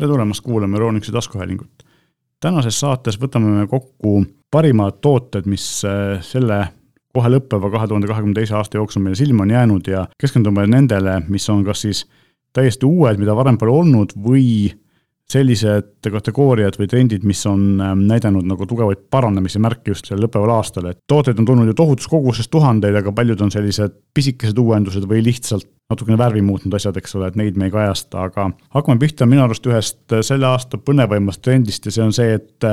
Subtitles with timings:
[0.00, 1.82] tere tulemast kuulama Euronixi taskuhäälingut.
[2.40, 6.60] tänases saates võtame me kokku parimad tooted, mis äh, selle
[7.12, 11.18] kohe lõppeva kahe tuhande kahekümne teise aasta jooksul meile silma on jäänud ja keskendume nendele,
[11.28, 12.06] mis on kas siis
[12.56, 14.70] täiesti uued, mida varem pole olnud, või
[15.30, 20.54] sellised kategooriad või trendid, mis on ähm, näidanud nagu tugevaid paranemise märke just sellel lõppeval
[20.56, 25.06] aastal, et tooteid on tulnud ju tohutus koguses tuhandeid, aga paljud on sellised pisikesed uuendused
[25.10, 29.02] või lihtsalt natukene värvi muutnud asjad, eks ole, et neid me ei kajasta, aga hakkame
[29.02, 32.70] pihta minu arust ühest selle aasta põnevaimast trendist ja see on see, et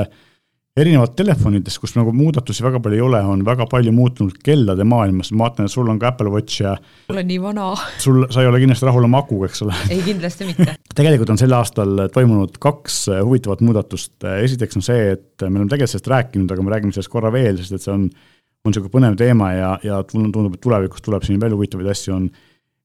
[0.78, 5.30] erinevad telefonides, kus nagu muudatusi väga palju ei ole, on väga palju muutunud kellade maailmas,
[5.32, 6.74] ma vaatan, et sul on ka Apple Watch ja
[7.12, 7.68] olen nii vana.
[8.02, 9.76] sul, sa ei ole kindlasti rahul oma akuga, eks ole?
[9.90, 15.46] ei, kindlasti mitte tegelikult on sel aastal toimunud kaks huvitavat muudatust, esiteks on see, et
[15.46, 18.08] me oleme tegelikult sellest rääkinud, aga me räägime sellest korra veel, sest et see on,
[18.08, 22.30] on niisugune põnev teema ja, ja tundub, et tulevikus tuleb siin veel huvitavaid asju, on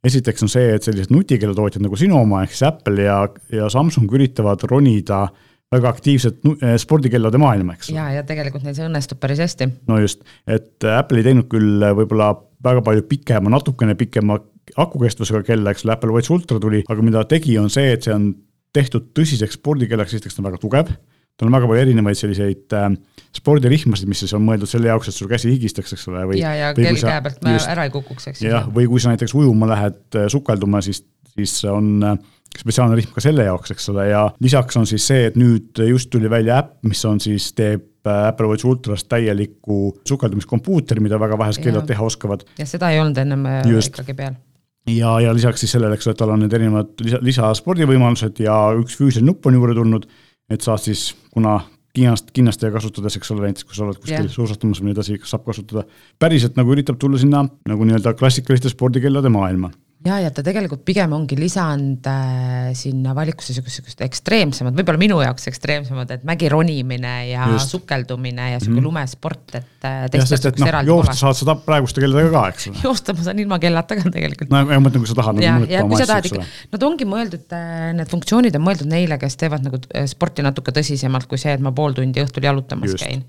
[0.03, 4.11] esiteks on see, et sellised nutikellatootjad nagu sinu oma, ehk siis Apple ja, ja Samsung
[4.11, 7.91] üritavad ronida äh, väga aktiivset eh, spordikellade maailma, eks.
[7.93, 9.69] ja, ja tegelikult neil see õnnestub päris hästi.
[9.89, 14.39] no just, et Apple ei teinud küll eh, võib-olla väga palju pikema, natukene pikema
[14.80, 18.05] akukestvusega kella, eks ole, Apple Watch Ultra tuli, aga mida ta tegi, on see, et
[18.05, 18.31] see on
[18.73, 20.93] tehtud tõsiseks spordikellaks, esiteks ta on väga tugev,
[21.38, 22.87] tal on väga palju erinevaid selliseid äh,
[23.35, 26.53] spordirihmasid, mis siis on mõeldud selle jaoks, et sul käsi higistaks, eks ole, või ja,
[26.58, 28.45] ja kell käe pealt just, ära ei kukuks, eks.
[28.45, 31.03] jah, või kui sa näiteks ujuma lähed sukelduma, siis,
[31.34, 32.17] siis on äh,
[32.59, 36.12] spetsiaalne rihm ka selle jaoks, eks ole, ja lisaks on siis see, et nüüd just
[36.14, 41.39] tuli välja äpp, mis on siis, teeb äh, Apple Watch Ultrast täieliku sukeldumiskompuuteri, mida väga
[41.42, 42.45] vähesed keelad teha oskavad.
[42.59, 43.94] ja seda ei olnud ennem äh, just.
[43.95, 44.39] ikkagi peal
[44.88, 48.98] ja, ja lisaks siis sellele, eks ole, tal on need erinevad lisa, lisaspordivõimalused ja üks
[49.00, 50.09] füüsiline nupp on juurde tulnud,
[50.52, 51.61] et saad siis, kuna
[51.94, 54.34] kinnast, kinnastaja kasutades, eks ole, näiteks kui sa oled kuskil yeah.
[54.34, 55.86] suusatamas või nii edasi, saab kasutada,
[56.22, 59.72] päriselt nagu üritab tulla sinna nagu nii-öelda klassikaliste spordikellade maailma
[60.03, 65.47] ja, ja ta tegelikult pigem ongi lisanud äh, sinna valikusse niisugused ekstreemsemad, võib-olla minu jaoks
[65.51, 67.73] ekstreemsemad, et mägi ronimine ja Just.
[67.73, 72.03] sukeldumine ja niisugune mm lumesport, et äh, jah, sest et noh, joosta saad sa praeguste
[72.03, 72.81] kelladega ka, eks ole.
[72.83, 74.52] joosta ma saan ilma kellata ka tegelikult.
[74.52, 76.47] no ma mõtlen, kui sa tahad nagu mõõta oma asju, eks ole.
[76.73, 80.75] Nad ongi mõeldud, äh, need funktsioonid on mõeldud neile, kes teevad nagu äh, sporti natuke
[80.75, 83.05] tõsisemalt kui see, et ma pool tundi õhtul jalutamas Just.
[83.05, 83.23] käin.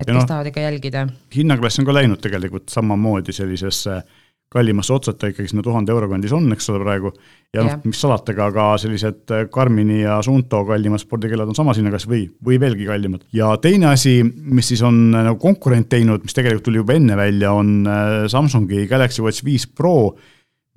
[0.00, 1.06] et ja kes no, tahavad ikka jälgida.
[1.36, 4.16] hinnaklass on ka läinud tegelikult samamoodi sellisesse äh,
[4.52, 7.10] kallimasse otsata ikkagi sinna tuhande euro kandis on, eks ole, praegu.
[7.54, 12.06] ja noh, mis salata, aga ka sellised Karmini ja Suunto kallimad spordikellad on samas hinnakas
[12.10, 13.26] või, või veelgi kallimad.
[13.34, 17.52] ja teine asi, mis siis on nagu konkurent teinud, mis tegelikult tuli juba enne välja,
[17.58, 20.14] on äh, Samsungi Galaxy Watch viis Pro,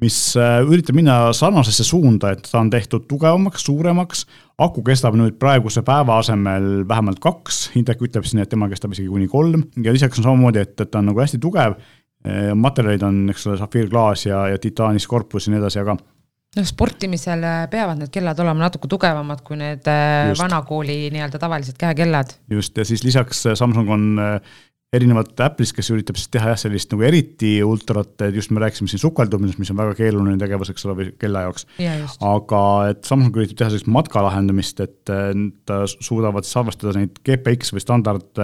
[0.01, 4.25] mis äh, üritab minna sarnasesse suunda, et ta on tehtud tugevamaks, suuremaks,
[4.59, 9.11] aku kestab nüüd praeguse päeva asemel vähemalt kaks, Hindek ütleb siin, et tema kestab isegi
[9.11, 9.67] kuni kolm.
[9.83, 11.75] Ja lisaks on samamoodi, et, et ta on nagu hästi tugev.
[11.75, 11.98] Äh,
[12.59, 15.95] materjalid on, eks ole, safiirklaas ja, ja titaanist korpus ja nii edasi, aga
[16.57, 20.41] noh, sportimisel äh, peavad need kellad olema natuke tugevamad kui need äh, just.
[20.41, 22.33] vanakooli nii-öelda tavalised käekellad.
[22.51, 24.09] just, ja siis lisaks Samsung on
[24.89, 28.89] erinevat Apple'ist, kes üritab siis teha jah, sellist nagu eriti ultrat, et just me rääkisime
[28.89, 31.93] siin sukeldumisest, mis on väga keeruline tegevus, eks ole, või kella jaoks ja.
[32.25, 32.63] aga
[32.95, 38.43] et Samsung üritab teha sellist matkalahendamist, et nad suudavad salvestada neid GPX või standard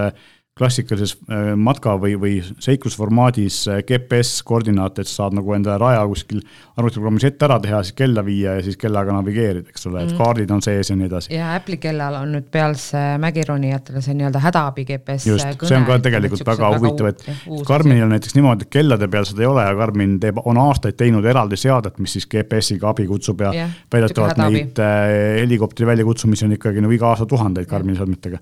[0.56, 6.40] klassikalises äh, matka või, või seiklusformaadis äh, GPS-koordinaate, et saad nagu enda raja kuskil
[6.80, 10.20] arvutiprogrammis ette ära teha, siis kella viia ja siis kellaga navigeerida, eks ole, et mm.
[10.22, 11.32] kaardid on sees ja nii edasi.
[11.36, 16.00] ja Apple'i kellal on nüüd pealse mägironijatele see nii-öelda hädaabi GPS just, see on ka
[16.08, 17.24] tegelikult väga huvitav, et
[17.68, 20.96] Karminil on näiteks niimoodi, et kellade peal seda ei ole ja Karmin teeb, on aastaid
[20.96, 25.10] teinud eraldi seadet, mis siis GPS-iga abi kutsub ja yeah, väidetavalt neid äh,
[25.42, 28.40] helikopteri väljakutsumisi on ikkagi nagu iga aasta tuhandeid Karmini seadmetega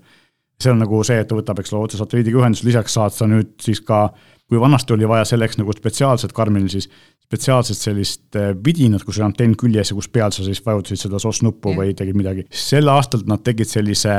[0.61, 3.27] see on nagu see, et ta võtab, eks ole, otse satelliidiga ühendust, lisaks saad sa
[3.29, 4.07] nüüd siis ka,
[4.49, 6.87] kui vanasti oli vaja selleks nagu spetsiaalset Karmenil, siis
[7.25, 11.19] spetsiaalset sellist eh, vidinat, kus oli antenn küljes ja kus peal sa siis vajutasid seda
[11.21, 11.81] SOS-nuppu mm.
[11.81, 12.47] või tegid midagi.
[12.53, 14.15] sel aastal nad tegid sellise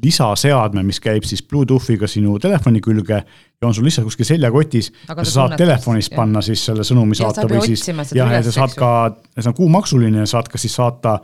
[0.00, 4.92] lisaseadme, mis käib siis Bluetoothiga sinu telefoni külge ja on sul lihtsalt kuskil seljakotis.
[5.08, 6.20] ja sa saad telefonist jah.
[6.22, 8.92] panna siis selle sõnumi saata või siis jah, ja sa saad ka,
[9.34, 11.18] see on kuumaksuline, saad ka siis saata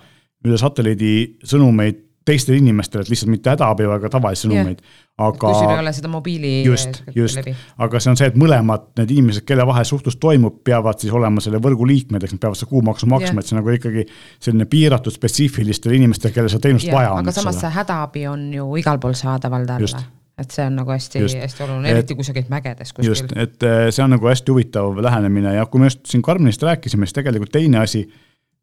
[0.46, 1.14] üle satelliidi
[1.46, 4.96] sõnumeid teistele inimestele, et lihtsalt mitte hädaabi, aga tavalisi sõnumeid yeah..
[5.28, 5.38] aga.
[5.44, 6.50] kui sul ei ole seda mobiili.
[6.66, 7.50] just, just,
[7.86, 11.42] aga see on see, et mõlemad need inimesed, kelle vahel suhtlus toimub, peavad siis olema
[11.44, 14.06] selle võrgu liikmed, eks nad peavad seda kuumaksu maksma yeah., et see on nagu ikkagi
[14.34, 17.24] selline piiratud spetsiifilistele inimestele, kellel seda teenust yeah, vaja on.
[17.24, 20.06] aga samas see hädaabi on ju igal pool saadaval talle
[20.36, 23.08] et see on nagu hästi-hästi oluline, eriti kui sa käid mägedes kuskil.
[23.08, 26.62] just, et eh, see on nagu hästi huvitav lähenemine ja kui me just siin Karmenist
[26.62, 28.04] rääkisime, siis tegelikult teine asi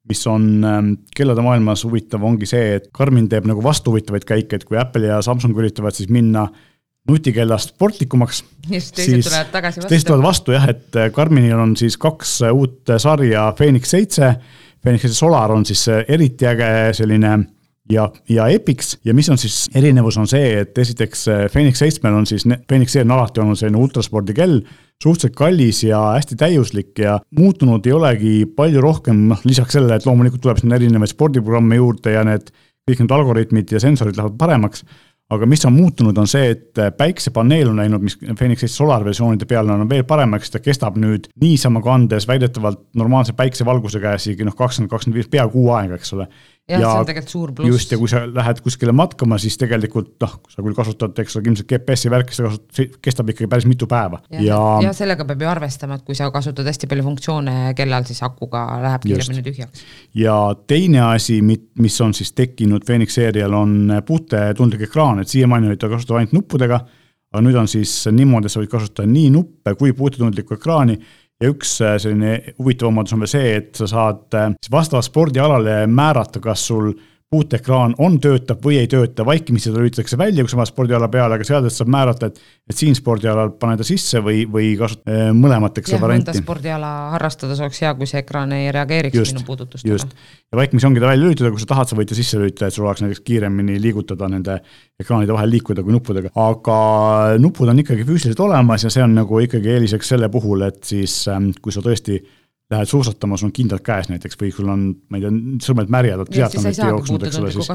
[0.10, 4.68] mis on ähm, kellade maailmas huvitav, ongi see, et Karmin teeb nagu vastuhuvitavaid käike, et
[4.68, 6.50] kui Apple ja Samsung üritavad siis minna
[7.10, 8.44] nutikellast sportlikumaks.
[8.70, 9.90] just, teised tulevad tagasi vastu.
[9.92, 14.36] teised tulevad vastu jah, et äh, Karminil on siis kaks äh, uut sarja Phoenix seitse,
[14.84, 17.34] Phoenix seitse Solar on siis äh, eriti äge selline
[17.92, 22.28] ja, ja Epics ja mis on siis, erinevus on see, et esiteks Phoenix seitsmel on
[22.28, 24.62] siis, Phoenix seeria on alati olnud selline ultraspordikell,
[25.04, 30.06] suhteliselt kallis ja hästi täiuslik ja muutunud ei olegi palju rohkem, noh lisaks sellele, et
[30.08, 32.54] loomulikult tuleb sinna erinevaid spordiprogramme juurde ja need,
[32.88, 34.86] kõik need algoritmid ja sensorid lähevad paremaks.
[35.34, 39.48] Aga mis on muutunud, on see, et päiksepaneel on läinud, mis Phoenix Edge Solar versioonide
[39.50, 44.54] peal on veel paremaks, ta kestab nüüd niisama kandes väidetavalt normaalse päiksevalguse käes isegi noh,
[44.54, 46.28] kakskümmend, kakskümmend viis, pea kuu aega, eks ole
[46.70, 47.72] jah ja, see on tegelikult suur pluss.
[47.74, 51.50] just, ja kui sa lähed kuskile matkama, siis tegelikult noh, sa küll kasutad, eks ole,
[51.52, 54.22] ilmselt GPS-i värki, see kasutad, kestab ikkagi päris mitu päeva.
[54.32, 58.08] ja, ja, ja sellega peab ju arvestama, et kui sa kasutad hästi palju funktsioone kellal,
[58.08, 59.84] siis akuga läheb kiiremini tühjaks.
[60.24, 60.38] ja
[60.70, 65.92] teine asi, mis on siis tekkinud Phoenix seerial, on puutetundlik ekraan, et siiamaani oli ta
[65.92, 66.80] kasutatud ainult nuppudega,
[67.34, 70.96] aga nüüd on siis niimoodi, et sa võid kasutada nii nuppe kui puutetundlikku ekraani
[71.44, 75.08] ja üks äh, selline huvitav omadus on veel see, et sa saad äh, siis vastavalt
[75.10, 76.94] spordialale määrata, kas sul
[77.34, 81.74] puuteekraan on, töötab või ei tööta, vaikimisi ta lülitatakse välja, paned spordiala peale, aga seadet
[81.74, 85.92] saab määrata, et et siin spordialal pane ta sisse või, või kasuta äh, mõlemat, eks
[85.92, 86.36] ole, varianti.
[86.38, 89.98] spordiala harrastades oleks hea, kui see ekraan ei reageeriks just, minu puudutustele.
[89.98, 90.14] just,
[90.48, 92.78] ja vaikimisi ongi ta välja lülitada, kui sa tahad, sa võid ta sisse lülitada, et
[92.78, 94.62] sul oleks näiteks kiiremini liigutada nende
[95.02, 96.78] ekraanide vahel liikuda kui nuppudega, aga
[97.44, 101.26] nupud on ikkagi füüsiliselt olemas ja see on nagu ikkagi eeliseks selle puhul, et siis
[101.34, 102.22] ähm, kui sa tõesti
[102.72, 105.32] lähed suusatama, sul on kindlalt käes näiteks või sul on, ma ei tea,
[105.66, 106.32] sõrmed märjad, oled
[106.64, 107.72] mitte jooksnud, eks ole, siis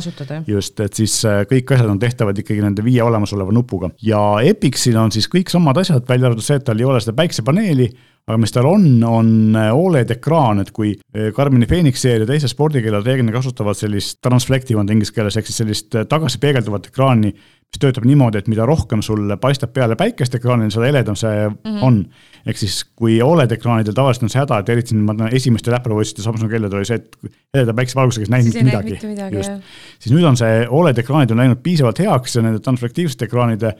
[0.49, 3.93] just, et siis äh, kõik asjad on tehtavad ikkagi nende viie olemasoleva nupuga.
[4.03, 7.15] Ja Epixil on siis kõik samad asjad, välja arvatud see, et tal ei ole seda
[7.21, 7.91] päiksepaneeli,
[8.29, 12.53] aga mis tal on, on äh, Oled ekraan, et kui äh, Karmini Phoenix seeria teised
[12.53, 17.33] spordikeelad reeglina kasutavad sellist transflective on inglise keeles, ehk siis sellist tagasipeegelduvat ekraani
[17.69, 21.57] mis töötab niimoodi, et mida rohkem sul paistab peale päikest ekraanil, seda heledam see mm
[21.65, 21.83] -hmm.
[21.85, 22.07] on.
[22.47, 25.95] ehk siis, kui Oled ekraanidel tavaliselt on see häda, et eriti ma tean, esimestel Apple
[25.95, 27.17] Watchide Samsungi kelladel oli see, et
[27.55, 29.53] heleda päikesevalgusega ei näinud mitte midagi, midagi, just.
[29.99, 33.75] siis nüüd on see Oled ekraanid on läinud piisavalt heaks ja nende transfraktiivsete ekraanide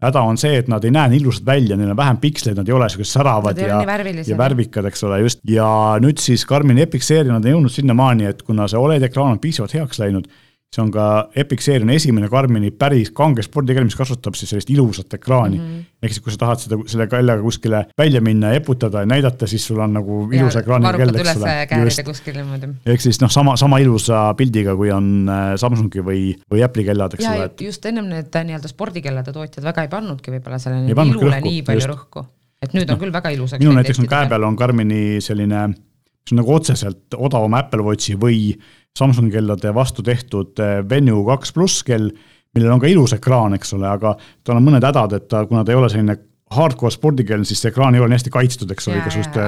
[0.00, 2.68] häda on see, et nad ei näe nii ilusad välja, neil on vähem piksleid, nad
[2.68, 3.80] ei ole siuksed säravad ja,
[4.24, 5.42] ja värvikad, eks ole, just.
[5.48, 5.66] ja
[6.02, 9.42] nüüd siis Karmini Epic seeria, nad on jõudnud sinnamaani, et kuna see Oled ekraan on
[9.42, 10.30] piisavalt heaks läinud
[10.70, 15.16] see on ka Epic Seeriani esimene Karmini päris kange spordikell, mis kasutab siis sellist ilusat
[15.16, 15.64] ekraani mm.
[15.64, 15.88] -hmm.
[16.02, 19.66] ehk siis, kui sa tahad seda, selle kellega kuskile välja minna eputada ja näidata, siis
[19.66, 22.70] sul on nagu ilus ekraaniga kell, eks ole.
[22.86, 26.22] ehk siis noh, sama, sama ilusa pildiga, kui on äh, Samsungi või,
[26.52, 27.50] või Apple'i kellad, eks ole.
[27.66, 31.82] just ennem need äh, nii-öelda spordikellade tootjad väga ei pannudki võib-olla sellele ilule nii palju
[31.82, 31.90] just.
[31.90, 32.26] rõhku.
[32.62, 33.58] et nüüd on no, küll väga ilusaks.
[33.58, 38.14] minul näiteks on käe peal on Karmini selline, mis on nagu otseselt odavam Apple Watchi
[38.14, 38.52] või
[38.98, 42.10] Samsungi kellade vastu tehtud eh, Venue kaks pluss kell,
[42.54, 45.62] millel on ka ilus ekraan, eks ole, aga tal on mõned hädad, et ta, kuna
[45.64, 46.18] ta ei ole selline
[46.50, 49.44] hardcore spordikell, siis see ekraan ei ole nii hästi kaitstud, eks ole, igasuguste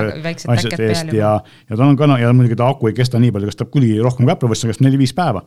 [0.55, 1.11] asjade eest.
[1.17, 3.89] ja, ja tal on ka, ja muidugi ta aku ei kesta nii palju, kestab küll
[4.05, 5.43] rohkem kui Apple Watch, kestab neli-viis päeva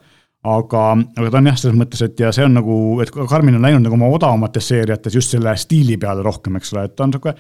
[0.45, 0.81] aga,
[1.17, 3.85] aga ta on jah, selles mõttes, et ja see on nagu, et Karmin on läinud
[3.85, 7.33] nagu oma odavamates seeriates just selle stiili peale rohkem, eks ole, et ta on sihuke.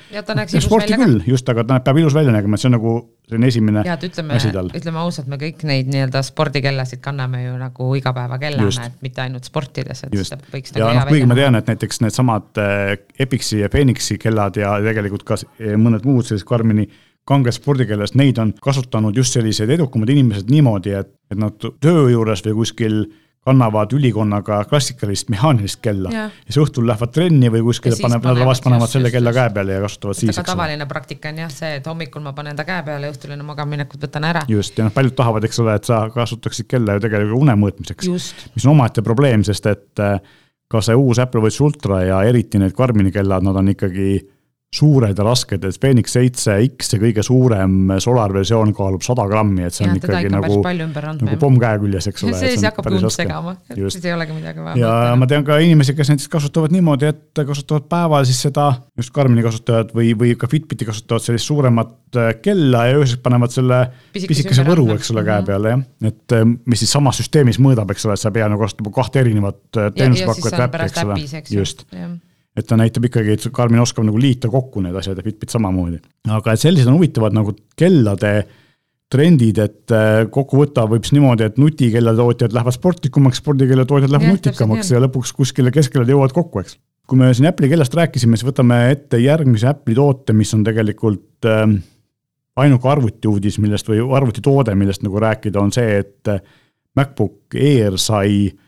[0.65, 3.83] sporti küll, just, aga ta peab ilus välja nägema, et see on nagu selline esimene
[3.87, 4.69] ja, ütleme, asi tal.
[4.77, 10.05] ütleme ausalt, me kõik neid nii-öelda spordikellasid kanname ju nagu igapäevakellana, et mitte ainult sportides,
[10.07, 10.37] et just.
[10.53, 14.57] võiks nagu ja noh, kuigi ma tean, et näiteks needsamad äh, Epixi ja Phoenixi kellad
[14.61, 15.39] ja tegelikult ka
[15.81, 16.89] mõned muud sellised Karmini
[17.25, 22.43] kangest spordikeelest, neid on kasutanud just sellised edukamad inimesed niimoodi, et, et nad töö juures
[22.45, 22.99] või kuskil
[23.45, 28.47] kannavad ülikonnaga klassikalist mehaanilist kella ja, ja siis õhtul lähevad trenni või kuskile panevad, nädala
[28.49, 30.31] vast panevad selle just, kella käe peale ja kasutavad siis.
[30.33, 33.35] aga tavaline praktika on jah see, et hommikul ma panen ta käe peale ja õhtul
[33.35, 34.41] enne magamaminekut võtan ära.
[34.49, 38.09] just, ja noh, paljud tahavad, eks ole, et sa kasutaksid kella ju tegelikult une mõõtmiseks.
[38.55, 40.17] mis on omaette probleem, sest et äh,
[40.71, 44.17] ka see uus Apple Watch Ultra ja eriti need Karmini kellad, nad on ikkagi
[44.73, 49.63] suured ja rasked, et Phoenix seitse X, see kõige suurem Solar versioon kaalub sada grammi,
[49.67, 52.35] et see on ja, ikkagi nagu, nagu pomm käe küljes, eks ole.
[52.39, 54.75] see siis hakkab lund segama, siis ei olegi midagi vaja.
[54.81, 55.21] ja mõtlema.
[55.21, 58.67] ma tean ka inimesi, kes näiteks kasutavad niimoodi, et kasutavad päeval siis seda,
[58.99, 63.55] just Karmini kasutajad või, või ka Fitbiti kasutavad sellist suuremat äh, kella ja öösel panevad
[63.55, 63.81] selle
[64.11, 65.49] pisikese, pisikese võru, eks ole, käe mhm.
[65.51, 65.87] peale jah.
[66.11, 68.95] et äh, mis siis samas süsteemis mõõdab, eks ole, et sa ei pea nagu kasutama
[68.99, 71.21] kahte erinevat äh, teenusepakkujat äppi, eks ole.
[71.61, 71.87] just
[72.55, 75.99] et ta näitab ikkagi, et Karmin oskab nagu liita kokku need asjad ja Fitbit samamoodi.
[76.31, 78.35] aga et sellised on huvitavad nagu kellade
[79.11, 84.31] trendid, et äh, kokkuvõtta võib siis niimoodi, et nutikellade tootjad lähevad sportlikumaks, spordikella tootjad lähevad
[84.31, 86.79] ja, nutikamaks ja lõpuks kuskile keskele jõuavad kokku, eks.
[87.05, 91.47] kui me siin Apple'i kellast rääkisime, siis võtame ette järgmise Apple'i toote, mis on tegelikult
[91.51, 91.67] äh,
[92.65, 96.41] ainuke arvutiuudis, millest või arvutitoode, millest nagu rääkida, on see, et äh,
[96.97, 98.64] MacBook Air sai äh,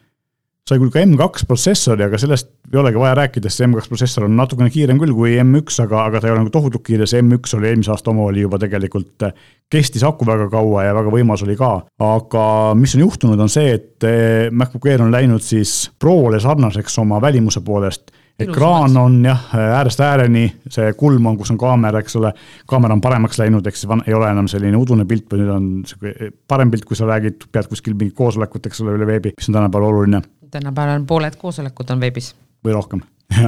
[0.68, 4.26] sai küll ka M2 protsessori, aga sellest ei olegi vaja rääkida, sest see M2 protsessor
[4.28, 7.24] on natukene kiirem küll kui M1, aga, aga ta ei ole nagu tohutult kiire, see
[7.24, 9.30] M1 oli eelmise aasta oma oli juba tegelikult
[9.72, 11.72] kestis aku väga kaua ja väga võimas oli ka.
[12.04, 12.46] aga
[12.80, 17.22] mis on juhtunud, on see, et eh, MacBook Air on läinud siis Prole sarnaseks oma
[17.24, 22.32] välimuse poolest ekraan on jah, äärest ääreni, see kulm on, kus on kaamera, eks ole,
[22.70, 25.70] kaamera on paremaks läinud, ehk siis ei ole enam selline udune pilt, vaid nüüd on
[25.90, 29.50] sihuke parem pilt, kui sa räägid, pead kuskil mingit koosolekut, eks ole, üle veebi, mis
[29.50, 30.22] on tänapäeval oluline.
[30.52, 32.34] Tänapäeval pooled koosolekud on veebis.
[32.66, 33.04] või rohkem.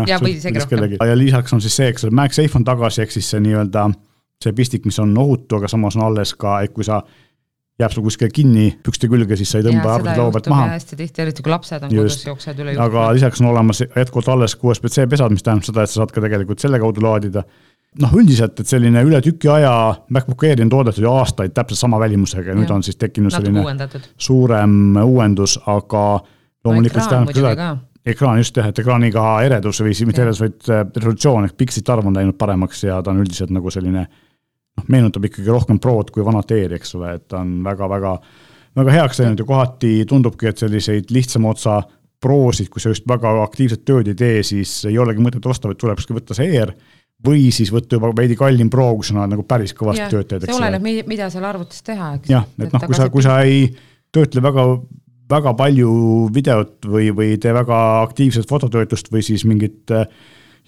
[0.07, 0.99] ja, või isegi rohkem.
[0.99, 3.89] ja lisaks on siis see, eks ole, MagSafe on tagasi, ehk siis see nii-öelda
[4.43, 7.01] see pistik, mis on ohutu, aga samas on alles ka, et kui sa
[7.79, 10.67] jääb sul kuskile kinni pükste külge, siis sa ei tõmba arvutit laua pealt maha.
[10.75, 12.19] hästi tihti, eriti kui lapsed on Just.
[12.19, 12.85] kodus, jooksevad üle juurde.
[12.85, 16.23] aga lisaks on olemas jätkuvalt alles USB-C pesad, mis tähendab seda, et sa saad ka
[16.23, 17.43] tegelikult selle kaudu laadida.
[18.03, 19.71] noh, üldiselt, et selline üle tüki aja
[20.13, 23.63] MacBook Airi on toodetud ju aastaid täpselt sama välimusega ja nüüd on siis tekkinud selline
[24.17, 26.03] suurem uuendus, aga
[26.65, 27.69] loomulikult see tähendab seda,
[28.05, 31.57] et ekraan just jah, et ekraaniga eredus või siis mitte eredus, vaid äh, resolutsioon ehk
[31.59, 35.79] pikslite arv on läinud paremaks ja ta on üldiselt nagu selline noh, meenutab ikkagi rohkem
[35.83, 38.13] Prod kui vanat ER-i, eks ole, et ta on väga-väga,
[38.79, 41.81] väga heaks läinud ja kohati tundubki, et selliseid lihtsama otsa
[42.19, 45.79] Prosid, kui sa just väga aktiivset tööd ei tee, siis ei olegi mõtet osta, vaid
[45.79, 46.73] tulekski võtta see ER
[47.25, 50.51] või siis võtta juba veidi kallim Pro, kus sa nagu päris kõvasti tööd teed, eks
[50.51, 50.57] ole.
[50.57, 52.31] see oleneb, mida seal arvutis teha, eks.
[52.31, 53.65] jah, et noh, kui sa, kui sa ei
[54.15, 54.65] töötle väga,
[55.29, 55.93] väga palju
[56.33, 60.07] videot või, või tee väga aktiivset fototöötlust või siis mingit äh,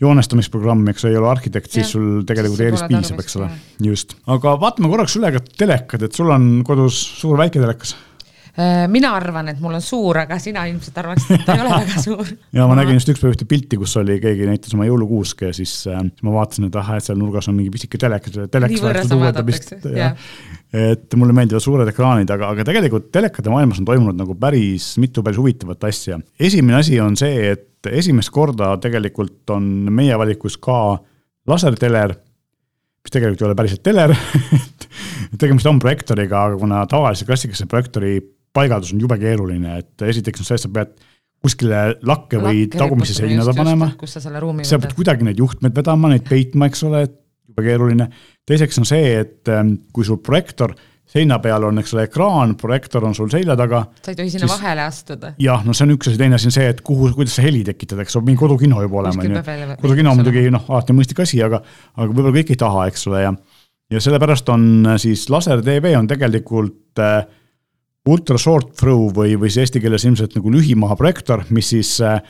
[0.02, 3.50] joonestamisprogramm, eks ei ole arhitekt, siis sul tegelikult ERis piisab, eks ole,
[3.86, 4.16] just.
[4.32, 7.94] aga vaatame korraks üle ka telekad, et sul on kodus suur väiketelekas
[8.92, 12.32] mina arvan, et mul on suur, aga sina ilmselt arvaksid, et ei ole väga suur.
[12.58, 15.74] ja ma nägin just ükspäev ühte pilti, kus oli, keegi näitas oma jõulukuuske ja siis
[15.92, 18.86] äh, ma vaatasin, et ahah, et seal nurgas on mingi pisike telekas, telekas
[20.72, 25.24] et mulle meeldivad suured ekraanid, aga, aga tegelikult telekate maailmas on toimunud nagu päris mitu
[25.24, 26.20] päris huvitavat asja.
[26.40, 30.78] esimene asi on see, et esimest korda tegelikult on meie valikus ka
[31.52, 32.16] laserteler,
[33.02, 34.16] mis tegelikult ei ole päriselt teler
[35.42, 38.20] tegemist on projektoriga, aga kuna tavalise klassikalise projektori
[38.56, 40.94] paigaldus on jube keeruline, et esiteks on see, et sa pead
[41.42, 43.90] kuskile lakke või Lakke tagumisse seina ta panema.
[43.98, 47.18] kus sa selle ruumi sa pead kuidagi neid juhtmeid vedama, neid peitma, eks ole, et
[47.52, 48.08] jube keeruline.
[48.48, 50.76] teiseks on see, et ähm, kui sul projektor
[51.12, 53.82] seina peal on, eks ole, ekraan, projektor on sul selja taga.
[54.04, 55.34] sa ei tohi sinna siis, vahele astuda.
[55.42, 57.64] jah, no see on üks asi, teine asi on see, et kuhu, kuidas sa heli
[57.68, 59.80] tekitad, eks ole, mingi kodukino juba olema, on ju.
[59.82, 61.64] kodukino muidugi noh, alati mõistlik asi, aga,
[61.98, 63.34] aga võib-olla kõik ei taha, eks ole, ja
[63.92, 67.26] ja sellepärast on äh, siis laser tv on tegelikult äh,
[68.10, 72.22] ultra short through või, või siis eesti keeles ilmselt nagu lühimaha projektor, mis siis äh,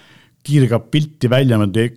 [0.44, 1.88] kiirgab pilti välja niimoodi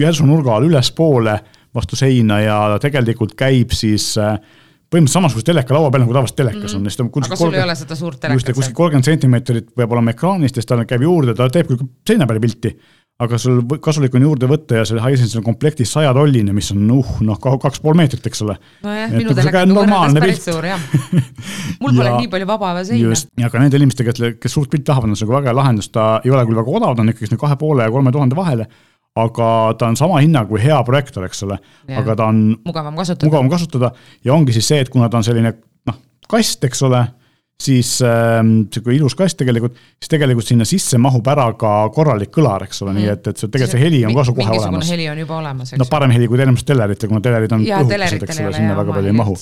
[0.00, 1.34] järsu nurga all ülespoole
[1.74, 4.38] vastu seina ja tegelikult käib siis äh,
[4.88, 6.88] põhimõtteliselt samasuguse teleka laua peal, nagu tavaliselt telekas on mm.
[6.88, 7.26] -hmm.
[7.26, 8.40] aga sul 30, ei ole seda suurt telekat?
[8.40, 11.84] just, kuskil kolmkümmend sentimeetrit peab olema ekraanist ja siis ta käib juurde, ta teeb küll
[12.08, 12.72] seina peale pilti,
[13.18, 17.14] aga sul kasulik on juurde võtta ja see Hisense on komplektis sajatolline, mis on uh,
[17.26, 18.54] noh, kaks pool meetrit, eks ole.
[18.84, 20.84] nojah, minu telekaga võrreldes päris suur jah.
[21.82, 23.18] mul pole nii palju vaba seina.
[23.42, 26.30] ja ka nende inimestega, kes suurt pilti tahavad, on see väga hea lahendus, ta ei
[26.30, 28.68] ole küll väga odav, ta on ikkagi kahe poole ja kolme tuhande vahele
[29.18, 31.58] aga ta on sama hinnaga kui hea projektor, eks ole,
[31.98, 33.26] aga ta on mugavam kasutada.
[33.26, 33.92] mugavam kasutada
[34.24, 35.56] ja ongi siis see, et kuna ta on selline
[35.88, 35.98] noh,
[36.30, 37.02] kast, eks ole,
[37.62, 38.38] siis äh,
[38.72, 42.92] sihuke ilus kast tegelikult, siis tegelikult sinna sisse mahub ära ka korralik kõlar, eks ole
[42.94, 44.92] mm., nii et, et see tegelikult see heli on ka su kohe olemas.
[44.94, 45.80] heli on juba olemas, eks.
[45.82, 49.10] no parem heli kui tervemast teleritel, kuna telerid on õhukesed, eks ole, sinna väga palju
[49.10, 49.36] ei mahu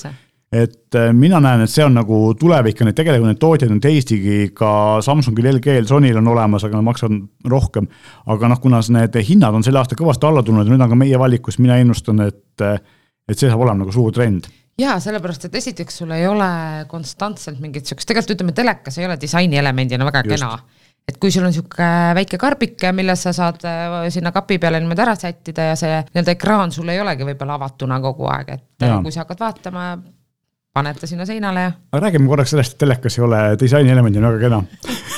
[0.56, 3.80] et äh, mina näen, et see on nagu tulevik ja neid tegelikult neid tootjaid on
[3.82, 4.70] teisigi, ka
[5.04, 7.88] Samsungil, LG-l, Sonyl on olemas, aga nad maksavad rohkem.
[8.32, 11.00] aga noh, kuna need hinnad on selle aasta kõvasti alla tulnud ja nüüd on ka
[11.02, 14.46] meie valikus, mina ennustan, et, et see saab olema nagu suur trend
[14.80, 16.48] jaa, sellepärast et esiteks sul ei ole
[16.90, 20.34] konstantselt mingit siukest, tegelikult ütleme, telekas ei ole disainielemendina väga Just.
[20.34, 20.82] kena.
[21.06, 21.86] et kui sul on sihuke
[22.18, 26.34] väike karbike, mille sa saad äh, sinna kapi peale niimoodi ära sättida ja see nii-öelda
[26.34, 28.98] ekraan sul ei olegi võib-olla avatuna kogu aeg, et ja.
[29.02, 29.88] kui sa hakkad vaatama
[30.76, 31.72] paned ta sinna seinale ja.
[31.92, 34.62] aga räägime korraks sellest, et telekas ei ole disainielement on väga kena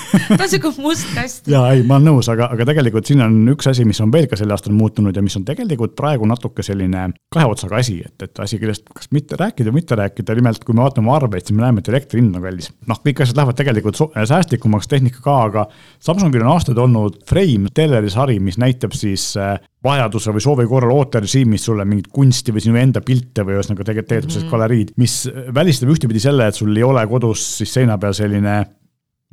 [0.38, 1.48] ta on siuke must kast.
[1.50, 4.28] ja ei, ma olen nõus, aga, aga tegelikult siin on üks asi, mis on veel
[4.30, 8.16] ka sel aastal muutunud ja mis on tegelikult praegu natuke selline kahe otsaga asi, et,
[8.24, 11.56] et asi, kellest kas mitte rääkida või mitte rääkida, nimelt kui me vaatame arveid, siis
[11.56, 12.70] me näeme, et elektri hind on kallis.
[12.88, 15.66] noh, kõik asjad lähevad tegelikult säästlikumaks, tehnika ka, aga
[16.04, 20.94] Samsungil on aastaid olnud Frame teleri sari, mis näitab siis äh, vajaduse või soovi korral
[20.96, 24.56] ooterežiimis sulle mingit kunsti või sinu enda pilte või ühesõnaga tegelikult teeb sellised mm -hmm.
[24.56, 25.14] galeriid, mis
[25.54, 28.56] välistab ühtepidi selle, et sul ei ole kodus siis seina peal selline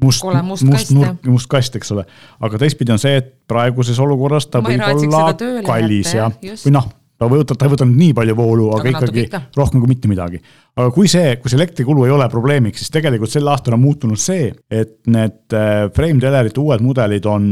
[0.03, 2.05] must, must, must nurk, must kast, eks ole.
[2.39, 5.33] aga teistpidi on see, et praeguses olukorras ta võib olla
[5.65, 6.29] kallis ja,
[6.65, 9.41] või noh, ta võtab, ta ei võta nüüd nii palju voolu, aga, aga ikkagi ikka.
[9.55, 10.41] rohkem kui mitte midagi.
[10.75, 14.19] aga kui see, kui see elektrikulu ei ole probleemiks, siis tegelikult sel aastal on muutunud
[14.19, 17.49] see, et need äh, frame telerite uued mudelid on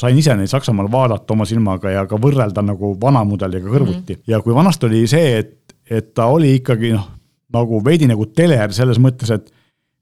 [0.00, 4.16] sain ise neid Saksamaal vaadata oma silmaga ja ka võrrelda nagu vana mudeliga kõrvuti.
[4.16, 4.30] Mm -hmm.
[4.30, 7.08] ja kui vanasti oli see, et, et ta oli ikkagi noh,
[7.54, 9.52] nagu veidi nagu teler selles mõttes, et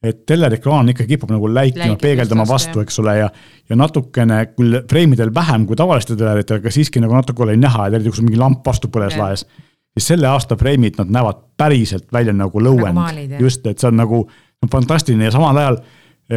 [0.02, 3.28] et telerikraan ikka kipub nagu läikima, peegeldama vastu, eks ole, ja
[3.70, 7.94] ja natukene küll freimidel vähem kui tavalistel teleritel, aga siiski nagu natuke oli näha, et
[7.94, 9.46] eriti kui sul mingi lamp vastu põles laes,
[9.94, 13.92] siis selle aasta freimid, nad näevad päriselt välja nagu low end nagu, just, et see
[13.92, 14.24] on nagu
[14.72, 15.78] fantastiline ja samal ajal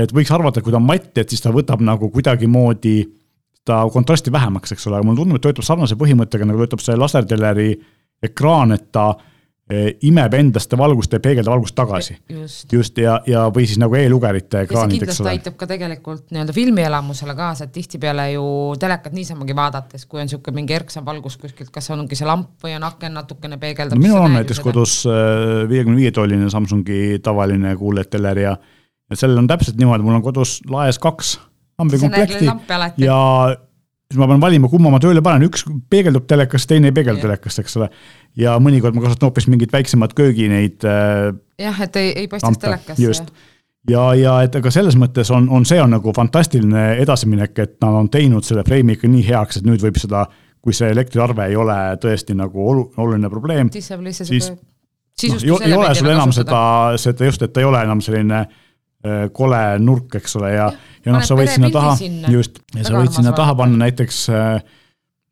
[0.03, 2.95] et võiks arvata, et kui ta on matt, et siis ta võtab nagu kuidagimoodi
[3.65, 6.97] ta kontrasti vähemaks, eks ole, aga mulle tundub, et töötab sarnase põhimõttega, nagu töötab see
[6.99, 7.71] laserteleri
[8.23, 9.09] ekraan, et ta
[9.65, 12.13] Eh, imeb endast valgust ja peegeldab valgust tagasi.
[12.29, 15.31] just, just, ja, ja või siis nagu e-lugerite ekraanid, eks ole.
[15.31, 18.43] aitab ka tegelikult nii-öelda filmielamusele kaasa, et tihtipeale ju
[18.77, 22.75] telekat niisamagi vaadates, kui on niisugune mingi erksam valgus kuskilt, kas ongi see lamp või
[22.77, 24.03] on aken natukene peegeldab no,.
[24.05, 28.53] minul on näiteks kodus äh, viiekümne viie tolline Samsungi tavaline kuulajateler ja
[29.09, 31.39] ja sellel on täpselt niimoodi, mul on kodus laes kaks
[31.79, 32.45] lambikomplekti
[33.03, 33.19] ja
[34.11, 37.63] siis ma pean valima, kumma ma tööle panen, üks peegeldub telekas, teine ei peegeldu telekast,
[37.63, 37.89] eks ole.
[38.39, 41.33] ja mõnikord ma kasutan hoopis mingit väiksemat köögi neid äh,.
[41.61, 43.25] jah, et ei, ei paistaks telekasse.
[43.89, 48.01] ja, ja et aga selles mõttes on, on see on nagu fantastiline edasiminek, et nad
[48.03, 50.27] on teinud selle frame'i ikka nii heaks, et nüüd võib seda,
[50.61, 53.89] kui see elektriarve ei ole tõesti nagu olu, oluline probleem, siis,
[55.17, 56.61] siis no, ei ole sul enam seda,
[57.01, 58.63] seda just, et ta ei ole enam selline Äh,
[59.33, 60.71] kole nurk, eks ole, ja,
[61.03, 61.93] ja, noh, sa võid sinna taha,
[62.33, 64.57] just, ja sa võid sinna taha panna näiteks äh,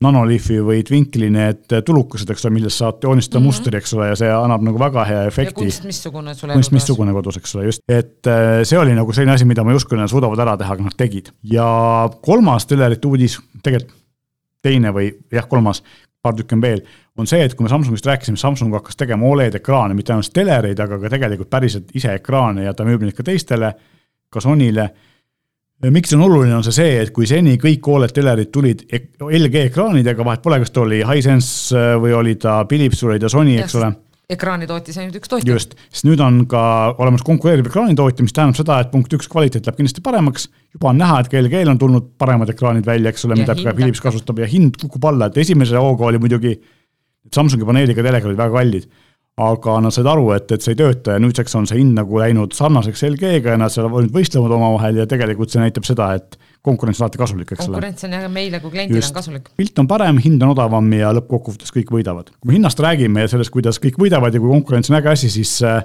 [0.03, 3.63] nanoliifi või twinkli need tulukesed, eks ole, millest saad joonistada mm -hmm.
[3.63, 5.55] mustri, eks ole, ja see annab nagu väga hea efekti.
[5.61, 7.83] kunst missugune sul kunst missugune kodus, eks ole, just.
[7.87, 10.73] et äh, see oli nagu selline asi, mida ma ei uskunud, nad suudavad ära teha,
[10.73, 11.31] aga nad tegid.
[11.43, 13.99] ja kolmas telerite uudis, tegelikult
[14.63, 15.83] teine või jah, kolmas,
[16.23, 16.83] paar tükki on veel,
[17.19, 20.79] on see, et kui me Samsungist rääkisime, Samsung hakkas tegema Oled ekraane, mitte ainult telereid,
[20.79, 23.73] aga ka tegelikult päriselt ise ekraane ja ta müüb neid ka teistele,
[24.31, 24.87] ka Sonyle.
[25.83, 28.85] miks see on oluline, on see see, et kui seni kõik Oled telerid tulid
[29.19, 33.29] LG ekraanidega, vahet pole, kas ta oli Hisense või oli ta Philips või oli ta
[33.29, 33.91] Sony, eks ole
[34.31, 35.51] ekraanitootja, see ainult üks tootja.
[35.51, 36.63] just, sest nüüd on ka
[37.01, 40.47] olemas konkureeriv ekraanitootja, mis tähendab seda, et punkt üks, kvaliteet läheb kindlasti paremaks.
[40.73, 44.39] juba on näha, et GLG-l on tulnud paremad ekraanid välja, eks ole, mida Philips kasutab
[44.39, 46.55] ja hind kukub alla, et esimese hooga oli muidugi.
[47.33, 48.87] Samsungi paneeliga telekad olid väga kallid
[49.41, 52.19] aga nad said aru, et, et see ei tööta ja nüüdseks on see hind nagu
[52.21, 56.37] läinud sarnaseks LG-ga ja nad seal nüüd võistlevad omavahel ja tegelikult see näitab seda, et
[56.63, 57.75] konkurents on alati kasulik, eks ole.
[57.75, 59.51] konkurents on jah meile kui kliendile on kasulik.
[59.59, 62.31] pilt on parem, hind on odavam ja lõppkokkuvõttes kõik võidavad.
[62.39, 65.31] kui me hinnast räägime ja sellest, kuidas kõik võidavad ja kui konkurents on äge asi,
[65.33, 65.83] siis äh,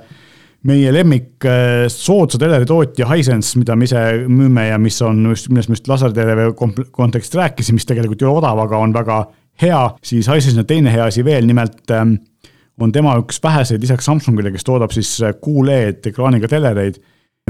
[0.68, 5.70] meie lemmik äh, soodsa teleritootja Hisense, mida me ise müüme ja mis on just, millest
[5.70, 6.48] me just lasertelevi
[6.94, 9.20] kontekstis rääkisime, mis tegelikult ei ole odav, aga on väga
[9.62, 12.16] hea, siis Hisense on teine hea asi veel, nimelt ähm,
[12.78, 17.02] on tema üks väheseid lisaks Samsungile, kes toodab siis äh, QLED ekraaniga telereid,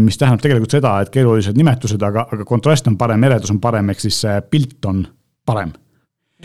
[0.04, 3.92] mis tähendab tegelikult seda, et keerulised nimetused, aga, aga kontrast on parem, eredus on parem,
[3.92, 5.04] ehk siis see pilt on
[5.48, 5.72] parem.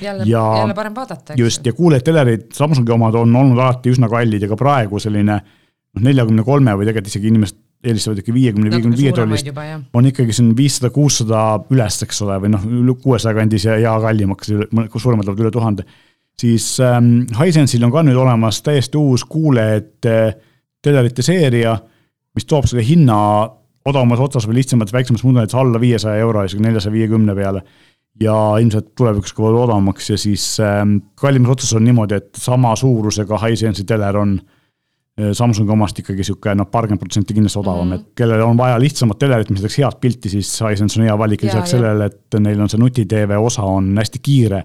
[0.02, 1.34] jälle, jälle parem vaadata.
[1.38, 5.38] just, ja QLED telerid, Samsungi omad on olnud alati üsna kallid ja ka praegu selline
[5.42, 9.50] noh, neljakümne kolme või tegelikult isegi inimesed eelistavad ikka viiekümne, viiekümne viie tollist,
[9.94, 11.44] on ikkagi siin viissada, kuussada
[11.76, 12.64] üles, eks ole, või noh,
[13.04, 14.54] kuuesaja kandis ja, ja kallimaks,
[15.04, 15.86] suuremad lähevad üle tuhande
[16.40, 20.34] siis ähm, Hisense'il on ka nüüd olemas täiesti uus äh,
[20.82, 21.78] telerite seeria,
[22.36, 23.18] mis toob selle hinna
[23.86, 27.64] odavamas otsas või lihtsamates väiksemates mudelites alla viiesaja euro, isegi neljasaja viiekümne peale.
[28.22, 32.76] ja ilmselt tulevikus ka veel odavamaks ja siis ähm, kallimas otsas on niimoodi, et sama
[32.78, 37.92] suurusega Hisense'i teler on äh, Samsungi omast ikkagi sihuke noh, paarkümmend protsenti kindlasti odavam mm,
[37.92, 38.06] -hmm.
[38.12, 41.42] et kellel on vaja lihtsamat telerit, mis teeks head pilti, siis Hisense on hea valik
[41.42, 44.64] lisaks sellele, et neil on see nutitv osa on hästi kiire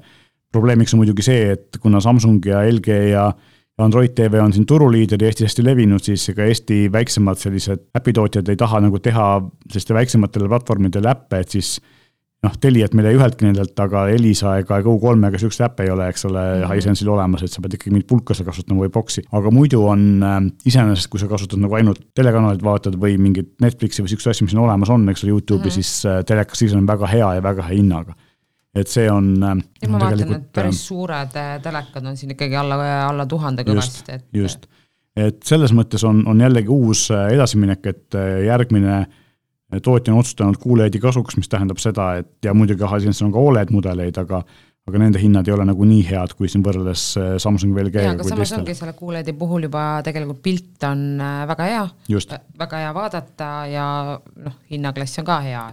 [0.53, 3.29] probleemiks on muidugi see, et kuna Samsung ja LG ja
[3.79, 8.49] Android TV on siin turuliider ja Eestis hästi levinud, siis ega Eesti väiksemad sellised äpitootjad
[8.51, 9.29] ei taha nagu teha
[9.69, 11.77] selliste väiksematele platvormidele äppe, et siis
[12.43, 16.27] noh, Teliat meil ei üheltki nendelt, aga Elisa ega Go3-ega siukseid äppe ei ole, eks
[16.27, 19.23] ole mm -hmm., Hisense'il olemas, et sa pead ikkagi mingit pulkase kasutama või boksi.
[19.33, 24.03] aga muidu on äh, iseenesest, kui sa kasutad nagu ainult telekanalit vaatad või mingit Netflixi
[24.03, 25.75] või siukseid asju, mis siin olemas on, eks ole, Youtube'i mm, -hmm.
[25.75, 28.15] siis äh, telekas siis on väga hea ja väga hea hinnaga
[28.81, 29.31] et see on.
[29.43, 33.27] Äh, ja ma vaatan, et päris äh, suured äh, telekad on siin ikkagi alla, alla
[33.31, 34.29] tuhande kõvasti, et.
[34.37, 34.69] just,
[35.19, 39.03] et selles mõttes on, on jällegi uus edasiminek, et järgmine
[39.85, 43.75] tootja on otsustanud QLED-i kasuks, mis tähendab seda, et ja muidugi Hisense'il on ka Oled
[43.75, 44.43] mudeleid, aga
[44.89, 47.03] aga nende hinnad ei ole nagu nii head, kui siin võrreldes
[47.45, 48.63] Samsungi VLG-ga kui teistel.
[48.63, 51.03] ongi selle QLED-i puhul juba tegelikult pilt on
[51.51, 51.83] väga hea,
[52.63, 55.67] väga hea vaadata ja noh, hinnaklass on ka hea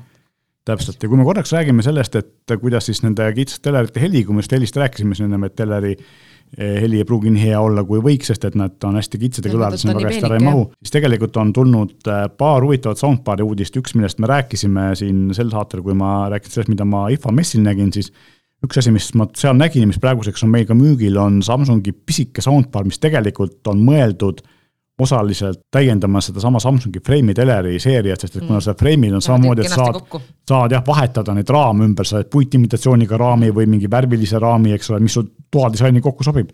[0.65, 4.36] täpselt, ja kui me korraks räägime sellest, et kuidas siis nende kitsaste telerite heli, kui
[4.36, 7.84] me just helist rääkisime, siis ennem, et teleri eh, heli ei pruugi nii hea olla,
[7.88, 10.45] kui võiks, sest et nad on hästi kitsad ja kõlad sinna väga hästi ära ei
[10.45, 10.63] mahu.
[10.82, 15.54] siis tegelikult on tulnud eh, paar huvitavat soundbar'i uudist, üks, millest me rääkisime siin sel
[15.54, 18.12] saatel, kui ma rääkisin sellest, mida ma IFA messil nägin, siis
[18.65, 22.41] üks asi, mis ma seal nägin, mis praeguseks on meil ka müügil, on Samsungi pisike
[22.41, 24.41] soundbar, mis tegelikult on mõeldud
[24.99, 28.65] osaliselt täiendamas sedasama Samsungi Frame'i teleri seeriat, sest et kuna mm.
[28.67, 29.99] seal Frame'il on samamoodi, et saad,
[30.47, 34.93] saad jah, vahetada neid raame ümber, sa oled puitimitatsiooniga raami või mingi värvilise raami, eks
[34.93, 36.53] ole, mis sul toadisaini kokku sobib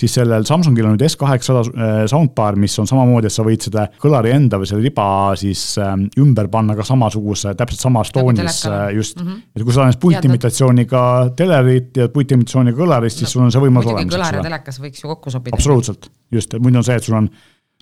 [0.00, 3.86] siis sellel Samsungil on nüüd S800 äh, soundbar, mis on samamoodi, et sa võid seda
[4.02, 5.06] kõlari enda või selle riba
[5.38, 9.28] siis äh, ümber panna ka samasuguse, täpselt samas nagu toonis äh, just mm.
[9.28, 9.42] -hmm.
[9.56, 11.02] et kui sa oled puitimitatsiooniga
[11.38, 14.14] telerit ja puitimitatsiooniga kõlarist, siis no, sul on see võimalus olemas.
[14.16, 15.56] kõlar ja telekas võiks ju kokku sobida.
[15.56, 17.28] absoluutselt, just, muidu on see, et sul on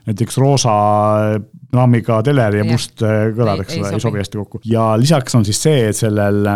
[0.09, 0.73] näiteks roosa
[1.75, 3.03] naamiga teler ja must
[3.37, 4.61] kõlar, eks ole, ei sobi hästi kokku.
[4.65, 6.47] ja lisaks on siis see, et sellel,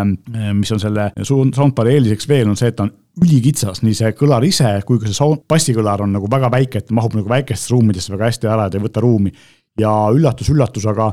[0.57, 4.43] mis on selle soundbar'i eeliseks veel, on see, et ta on ülikitsas, nii see kõlar
[4.47, 8.11] ise kui ka see sound, bassikõlar on nagu väga väike, et mahub nagu väikestesse ruumidesse
[8.15, 9.31] väga hästi ära, et ei võta ruumi.
[9.79, 11.09] ja üllatus-üllatus, aga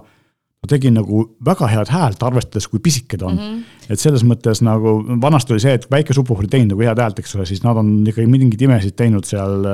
[0.63, 3.47] ma tegin nagu väga head häält, arvestades, kui pisike ta on mm.
[3.49, 3.91] -hmm.
[3.91, 7.19] et selles mõttes nagu vanasti oli see, et väike subwoofer ei teinud nagu head häält,
[7.19, 9.67] eks ole, siis nad on ikkagi mingeid imesid teinud seal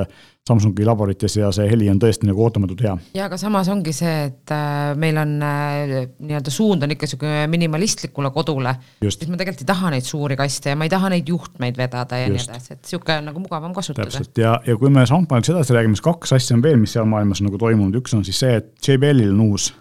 [0.49, 2.97] Samsungi laborites ja see heli on tõesti nagu ootamatult hea.
[3.15, 7.47] ja aga samas ongi see, et äh, meil on äh, nii-öelda suund on ikka sihuke
[7.53, 11.29] minimalistlikule kodule, siis ma tegelikult ei taha neid suuri kaste ja ma ei taha neid
[11.29, 12.49] juhtmeid vedada ja Just.
[12.49, 14.09] nii edasi, et sihuke on nagu mugavam kasutada.
[14.11, 17.09] täpselt ja, ja kui me Soundbarist edasi räägime, siis kaks asja on veel, mis seal
[17.09, 19.73] maailmas nagu toimunud, üks on siis see, et JBL-il on uus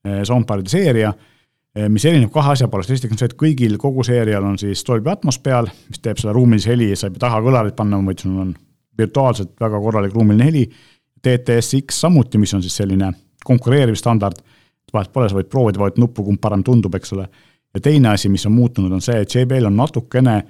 [0.00, 1.10] Eh, soundbar'ide seeria,
[1.92, 5.12] mis erineb kahe asja poolest, esiteks on see, et kõigil, kogu seerial on siis Dolby
[5.12, 8.38] Atmos peal, mis teeb seda ruumilise heli, sa ei pea taha kõlarit panna, vaid sul
[8.40, 8.54] on
[9.00, 10.64] virtuaalselt väga korralik ruumiline heli.
[11.20, 13.10] TTSX samuti, mis on siis selline
[13.44, 14.38] konkureeriv standard,
[14.92, 17.28] vahet pole, sa võid proovida, vajutad nuppu, kumb parem tundub, eks ole.
[17.74, 20.40] ja teine asi, mis on muutunud, on see, et JBL on natukene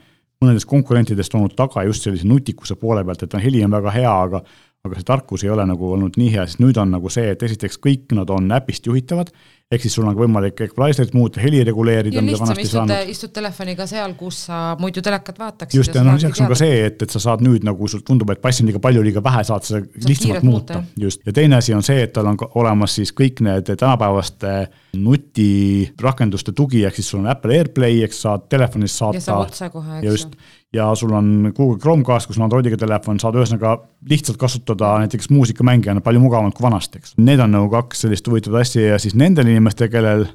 [0.41, 4.41] mõnedest konkurentidest olnud taga just sellise nutikuse poole pealt, et heli on väga hea, aga
[4.81, 7.43] aga see tarkus ei ole nagu olnud nii hea, sest nüüd on nagu see, et
[7.45, 9.29] esiteks kõik nad on äpist juhitavad,
[9.71, 13.11] ehk siis sul on võimalik equalizer'it muuta, heli reguleerida, mida vanasti ei saanud.
[13.13, 15.79] istud telefoniga seal, kus sa muidu telekat vaataksid.
[15.79, 18.33] just, ja noh, lisaks on ka see, et, et sa saad nüüd nagu sul tundub,
[18.35, 21.23] et passi on liiga palju, liiga vähe, saad seda lihtsamalt muuta, just.
[21.27, 24.57] ja teine asi on see, et tal on olemas siis kõik need tänapäevaste
[24.99, 29.23] nutirakenduste tugi, ehk siis sul on Apple AirPlay, eks saad telefonist saata.
[29.23, 33.35] ja saab otsekohe, eks ju ja sul on Google Chromecast, kus on Androidiga telefon, saad
[33.39, 33.75] ühesõnaga
[34.11, 37.17] lihtsalt kasutada näiteks muusikamängijana palju mugavamalt kui vanasti, eks.
[37.19, 39.60] Need on nagu kaks sellist huvitavat asja ja siis nendel inimestel,
[39.91, 40.27] kellel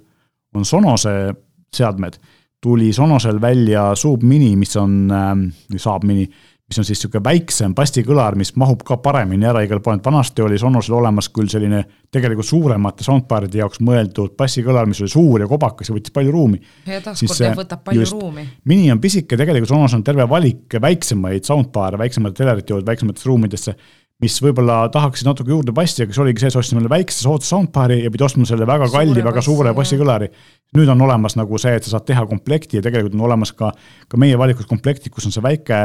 [0.56, 1.34] on Sonose
[1.76, 2.20] seadmed,
[2.62, 6.30] tuli Sonosel välja Sub Mini, mis on äh,, Saab Mini
[6.66, 10.42] mis on siis niisugune väiksem bassikõlar, mis mahub ka paremini ära igal pool, et vanasti
[10.42, 11.84] oli Sonosel olemas küll selline
[12.14, 16.58] tegelikult suuremate soundbar'ide jaoks mõeldud bassikõlar, mis oli suur ja kobakas ja võttis palju ruumi.
[16.90, 18.48] ja taaskord jah, võtab palju ruumi.
[18.72, 23.76] Mini on pisike, tegelikult Sonos on terve valik väiksemaid soundbar'e, väiksemate telerite juurde, väiksematesse ruumidesse,
[24.24, 27.52] mis võib-olla tahaksid natuke juurde bassi, aga siis oligi see, sa ostsid omale väikse soodsa
[27.52, 30.30] soundbar'i ja pidid ostma selle väga kalli, väga suure bassikõlari.
[30.76, 33.74] nüüd on olemas nagu see, et sa saad teha komplekti ja tegelikult on olemas ka,
[34.08, 35.82] ka meie valikus komplektid, kus on see väike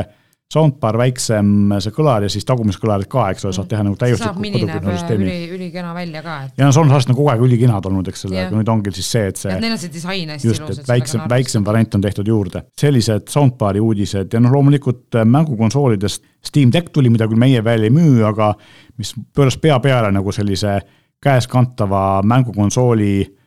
[0.50, 4.94] soundbar väiksem see kõlar ja siis tagumiskõlarid ka, eks ole, saad teha nagu täiusliku kodukülma
[4.96, 5.26] süsteemi.
[5.28, 6.56] üli, ülikena välja ka, et.
[6.58, 9.12] ja no see on nagu kogu aeg ülikenad olnud, eks ole, aga nüüd ongi siis
[9.14, 9.54] see, et see.
[9.62, 10.62] Neil on see disain hästi ilus.
[10.64, 12.64] just, et väiksem, väiksem variant on tehtud juurde.
[12.82, 17.86] sellised soundbar'i uudised ja noh, loomulikult äh, mängukonsoolidest Steam Deck tuli, mida küll meie veel
[17.86, 18.54] ei müü, aga
[18.98, 20.80] mis pööras pea peale nagu sellise
[21.22, 23.39] käeskantava mängukonsooli Äh,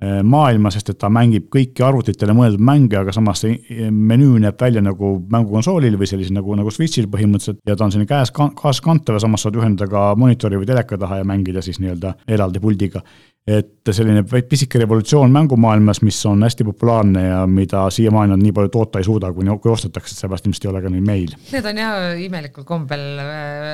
[0.00, 4.80] maailma, sest et ta mängib kõiki arvutitele mõeldud mänge, aga samas see menüü näeb välja
[4.84, 9.24] nagu mängukonsoolil või sellisel nagu, nagu Switch'il põhimõtteliselt ja ta on selline käes, kaaskantav ja
[9.26, 13.04] samas saad ühendada ka monitori või teleka taha ja mängida siis nii-öelda eraldi puldiga.
[13.50, 18.68] et selline pisike revolutsioon mängumaailmas, mis on hästi populaarne ja mida siiamaani nad nii palju
[18.68, 21.32] toota ei suuda, kui, kui ostetakse, seepärast ilmselt ei ole ka neid meil.
[21.50, 23.02] Need on jah imelikul kombel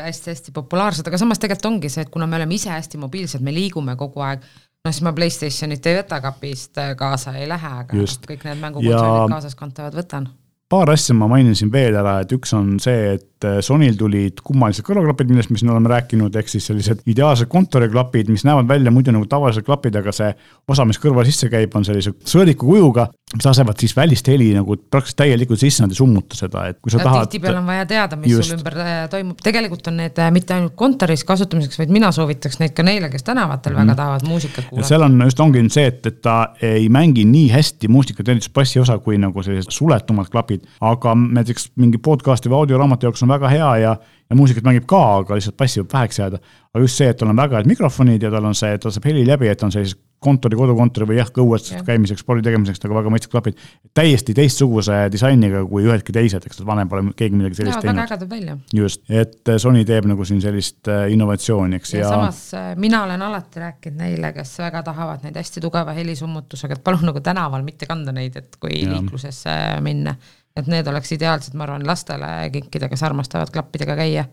[0.07, 3.43] hästi-hästi äh, populaarsed, aga samas tegelikult ongi see, et kuna me oleme ise hästi mobiilsed,
[3.43, 4.47] me liigume kogu aeg
[4.87, 8.27] no siis ma Playstationit ei võta kapist äh, kaasa, ei lähe, aga Just.
[8.29, 9.31] kõik need mängukonsoolid ja...
[9.35, 10.31] kaasaskantavad võtan
[10.71, 14.41] paar asja ma mainin siin veel ära, et üks on see, et äh, Sonyl tulid
[14.47, 18.91] kummalised kõrvaklapid, millest me siin oleme rääkinud, ehk siis sellised ideaalsed kontoriklapid, mis näevad välja
[18.95, 20.33] muidu nagu tavalised klapid, aga see
[20.67, 24.77] osa, mis kõrva sisse käib, on sellise sõõriku kujuga, mis lasevad siis välist heli nagu
[24.79, 27.27] praktiliselt täielikult sisse, nad ei summuta seda, et kui sa ja tahad.
[27.27, 28.49] tihtipeale on vaja teada, mis just.
[28.51, 32.61] sul ümber äh, toimub, tegelikult on need äh, mitte ainult kontoris kasutamiseks, vaid mina soovitaks
[32.63, 33.83] neid ka neile, kes tänavatel mm.
[33.83, 34.01] väga mhm.
[34.01, 34.89] tahavad muusikat kuulata.
[34.89, 38.81] seal on just ongi see, et, et ta ei mängi nii hästi muusikat, eriti bassi
[38.81, 43.33] osa, kui nagu sellised suletumad klapid klapid, aga näiteks mingi podcast'i või audioraamatu jaoks on
[43.33, 43.97] väga hea ja
[44.31, 46.41] ja muusikat mängib ka, aga lihtsalt bassi võib väheks jääda.
[46.75, 49.07] aga just see, et tal on väga head mikrofonid ja tal on see, ta saab
[49.09, 53.11] heli läbi, et on sellised kontori, kodukontori või jah, õues käimiseks, spordi tegemiseks, aga väga
[53.13, 53.59] mõistlikud klapid.
[53.95, 58.01] täiesti teistsuguse disainiga kui üheltki teised, eks vanem pole keegi midagi sellist teinud.
[58.01, 58.57] väga ägedad välja.
[58.75, 62.15] just, et Sony teeb nagu siin sellist äh, innovatsiooni, eks ja, ja.
[62.15, 66.85] samas äh, mina olen alati rääkinud neile, kes väga tahavad neid hästi tugeva helisummutusega, et
[66.85, 68.97] palun nagu tänaval mitte kanda neid, et kui ja.
[68.97, 70.17] liiklusesse minna
[70.57, 74.27] et need oleks ideaalsed, ma arvan, lastele kinkida, kes armastavad klappidega käia.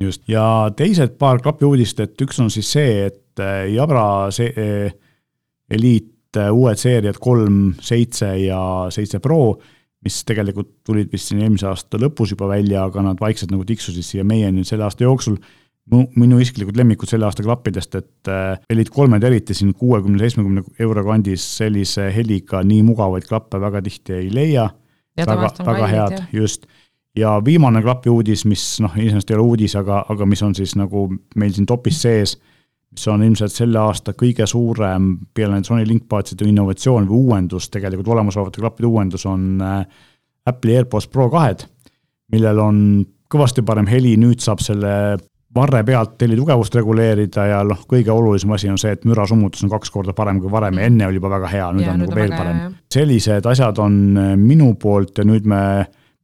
[0.00, 4.94] just, ja teised paar klapiuudist, et üks on siis see, et äh, Jabra see äh,
[5.70, 9.58] Elite uued seeriad kolm, seitse ja seitse Pro,
[10.04, 14.06] mis tegelikult tulid vist siin eelmise aasta lõpus juba välja, aga nad vaikselt nagu tiksusid
[14.06, 15.36] siia meieni selle aasta jooksul
[15.90, 18.30] minu isiklikud lemmikud selle aasta klappidest, et
[18.70, 24.18] Elite kolmed eriti siin kuuekümne, seitsmekümne euro kandis sellise heliga nii mugavaid klappe väga tihti
[24.20, 24.68] ei leia.
[25.26, 26.66] Väga, väga head, just.
[27.18, 30.76] Ja viimane klapi uudis, mis noh, iseenesest ei ole uudis, aga, aga mis on siis
[30.78, 32.36] nagu meil siin topis sees,
[32.94, 38.62] mis on ilmselt selle aasta kõige suurem peale Sony Linkpadside innovatsioon või uuendus, tegelikult olemasolevate
[38.62, 39.82] klappide uuendus on äh,
[40.46, 41.66] Apple'i AirPods Pro kahed,
[42.30, 42.78] millel on
[43.30, 44.92] kõvasti parem heli, nüüd saab selle
[45.54, 49.72] varre pealt heli tugevust reguleerida ja noh, kõige olulisem asi on see, et mürasummutus on
[49.72, 52.12] kaks korda parem kui varem ja enne oli juba väga hea, nüüd ja, on nüüd
[52.12, 52.76] nagu veel parem.
[52.92, 55.62] sellised asjad on äh, minu poolt ja nüüd me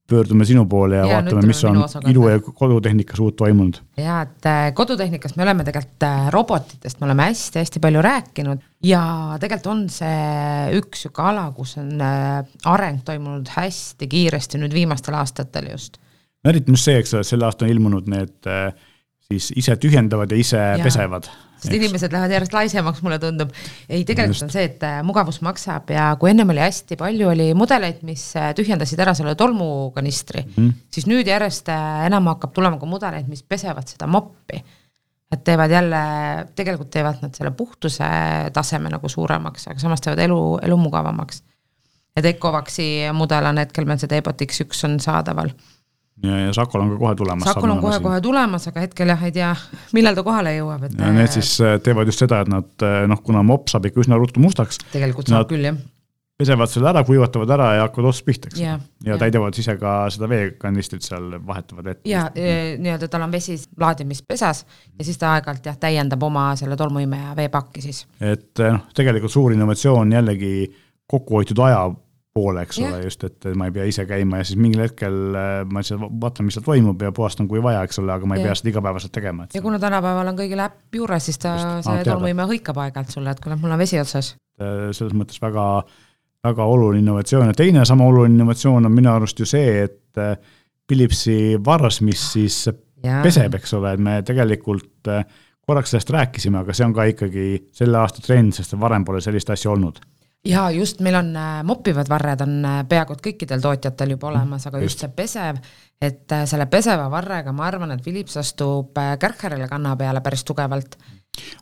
[0.06, 3.80] pöördume sinu poole ja, ja vaatame, mis on ilu- ja kodutehnikas uut toimunud.
[3.98, 9.02] ja et äh, kodutehnikas me oleme tegelikult äh, robotitest, me oleme hästi-hästi palju rääkinud ja
[9.42, 15.18] tegelikult on see üks sihuke ala, kus on äh, areng toimunud hästi kiiresti nüüd viimastel
[15.18, 15.98] aastatel just.
[16.44, 18.52] no eriti just see, eks ole, sel aastal on ilmunud need
[19.26, 20.78] siis ise tühjendavad ja ise ja.
[20.82, 21.78] pesevad sest eks.
[21.80, 23.52] inimesed lähevad järjest laisemaks, mulle tundub.
[23.88, 24.46] ei, tegelikult Just.
[24.46, 28.24] on see, et äh, mugavus maksab ja kui ennem oli hästi palju oli mudeleid, mis
[28.38, 30.88] äh, tühjendasid ära selle tolmukanistri mm, -hmm.
[30.92, 34.62] siis nüüd järjest äh, enam hakkab tulema ka mudeleid, mis pesevad seda moppi.
[35.32, 36.00] et teevad jälle,
[36.54, 38.04] tegelikult teevad nad selle puhtuse
[38.52, 41.42] taseme nagu suuremaks, aga samas teevad elu, elu mugavamaks.
[42.16, 45.50] et Ecovaxi mudel on hetkel meil see Debot X1 on saadaval
[46.22, 47.48] ja, ja Sakol on ka kohe tulemas.
[47.48, 49.50] Sakol on kohe-kohe tulemas, aga hetkel jah, ei tea,
[49.96, 50.96] millal ta kohale jõuab, et.
[51.00, 54.02] ja need siis äh, teevad just seda, et nad äh, noh, kuna mopp saab ikka
[54.05, 54.81] üsna ruttu mustaks.
[54.94, 55.76] tegelikult saab küll, jah.
[56.40, 58.62] pesevad selle ära, kuivatavad ära ja hakkavad otsast pihta, eks.
[58.62, 62.09] ja, ja täidavad ise ka seda veekanistrit seal, vahetavad ette.
[62.11, 64.64] ja e, nii-öelda tal on vesi laadimispesas
[64.96, 68.05] ja siis ta aeg-ajalt jah, täiendab oma selle tolmuimeja veepakki siis.
[68.20, 70.57] et noh, tegelikult suur innovatsioon jällegi
[71.07, 71.87] kokkuhoitud aja
[72.37, 75.61] poole, eks ole, just, et ma ei pea ise käima ja siis mingil hetkel äh,
[75.68, 78.42] ma lihtsalt vaatan, mis seal toimub ja puhastan, kui vaja, eks ole, aga ma ei
[78.42, 78.51] ja.
[78.51, 79.46] pea seda igapäevaselt tegema.
[79.55, 81.55] ja kuna tänapäeval on kõigil äpp juures, siis ta,
[81.87, 84.35] see tolmuimeja hõikab aegalt sulle, et kuule, mul on vesi otsas.
[84.61, 85.64] Äh, selles mõttes väga,
[86.46, 90.37] väga oluline innovatsioon ja teine sama oluline innovatsioon on minu arust ju see, et äh,
[90.87, 93.22] Philipsi varras, mis siis ja.
[93.25, 95.09] peseb, eks ole, et me tegelikult
[95.66, 99.51] korraks sellest rääkisime, aga see on ka ikkagi selle aasta trend, sest varem pole sellist
[99.51, 99.99] asja olnud
[100.44, 104.66] ja just, meil on äh, moppivad varred on äh, peaaegu et kõikidel tootjatel juba olemas,
[104.68, 105.61] aga just see pesev,
[106.03, 110.99] et äh, selle peseva varrega ma arvan, et Philips astub Kärcherile kanna peale päris tugevalt.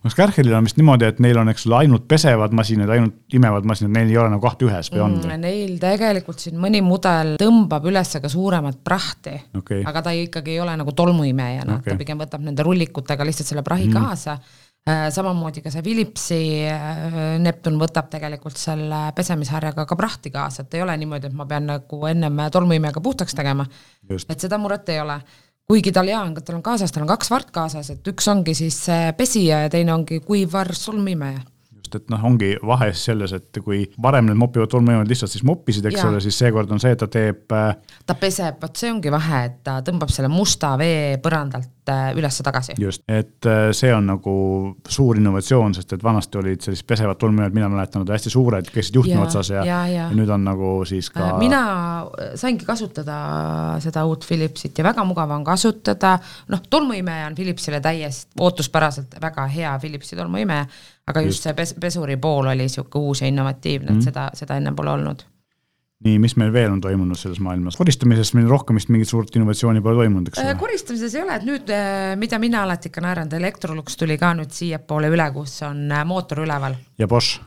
[0.03, 3.65] kas Kärcheril on vist niimoodi, et neil on, eks ole, ainult pesevad masinad, ainult imevad
[3.67, 5.39] masinad, neil ei ole nagu kahte ühes või on mm,?
[5.45, 10.55] Neil tegelikult siin mõni mudel tõmbab üles ka suuremat prahti okay., aga ta ei, ikkagi
[10.55, 13.97] ei ole nagu tolmuimejana okay., ta pigem võtab nende rullikutega lihtsalt selle prahi mm.
[13.97, 14.37] kaasa
[14.85, 20.83] samamoodi ka see Philipsi äh, Neptun võtab tegelikult selle pesemisharjaga ka prahti kaasa, et ei
[20.85, 23.65] ole niimoodi, et ma pean nagu ennem tolmuimejaga puhtaks tegema.
[24.29, 25.17] et seda muret ei ole.
[25.65, 28.85] kuigi tal jaa, tal on kaasas, tal on kaks vart kaasas, et üks ongi siis
[29.17, 31.41] pesija ja teine ongi kuiv varr solmimeja
[31.85, 35.85] just, et noh, ongi vahe selles, et kui varem need mopivad tolmuimejad lihtsalt siis moppisid,
[35.89, 37.45] eks ole, siis seekord on see, et ta teeb.
[37.53, 41.74] Äh, ta peseb, vot see ongi vahe, et ta tõmbab selle musta vee põrandalt äh,
[42.15, 42.75] üles-tagasi.
[42.81, 44.35] just, et äh, see on nagu
[44.87, 48.99] suur innovatsioon, sest et vanasti olid sellised pesevad tolmuimejad, mina mäletan, nad hästi suured, käisid
[48.99, 50.07] juhtme otsas ja, ja, ja.
[50.09, 51.35] ja nüüd on nagu siis ka.
[51.41, 51.61] mina
[52.35, 53.19] saingi kasutada
[53.83, 56.17] seda uut Philipsit ja väga mugav on kasutada,
[56.51, 60.65] noh, tolmuimeja on Philipsile täiesti ootuspäraselt väga hea Philipsi tolmuimeja
[61.07, 64.01] aga just, just see pes-, pesuri pool oli niisugune uus ja innovatiivne mm, -hmm.
[64.01, 65.25] et seda, seda enne pole olnud.
[66.05, 69.83] Nii, mis meil veel on toimunud selles maailmas, koristamises meil rohkem vist mingit suurt innovatsiooni
[69.85, 70.59] pole toimunud, eks ole äh,?
[70.59, 74.53] koristamises ei ole, et nüüd, äh, mida mina alati ikka naeran, Electrolux tuli ka nüüd
[74.55, 76.77] siiapoole üle, kus on äh, mootor üleval.
[77.01, 77.41] ja Bosch.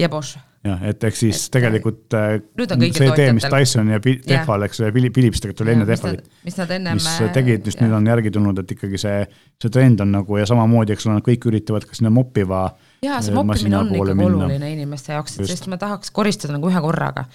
[0.00, 4.82] ja Bosch jah, et ehk siis et, tegelikult see tee, mis Dyson ja Tehval, eks
[4.82, 6.26] ole, Philips tegelikult oli enne Tehvalit.
[6.46, 9.22] mis nad ennem mis tegid, just nüüd on järgi tulnud, et ikkagi see,
[9.62, 12.64] see trend on nagu ja samamoodi, eks ole, nad kõik üritavad ka sinna moppiva
[13.04, 14.44] jaa, see moppimine on ikkagi minna.
[14.44, 17.28] oluline inimeste jaoks, et sest me tahaks koristada nagu ühe korraga.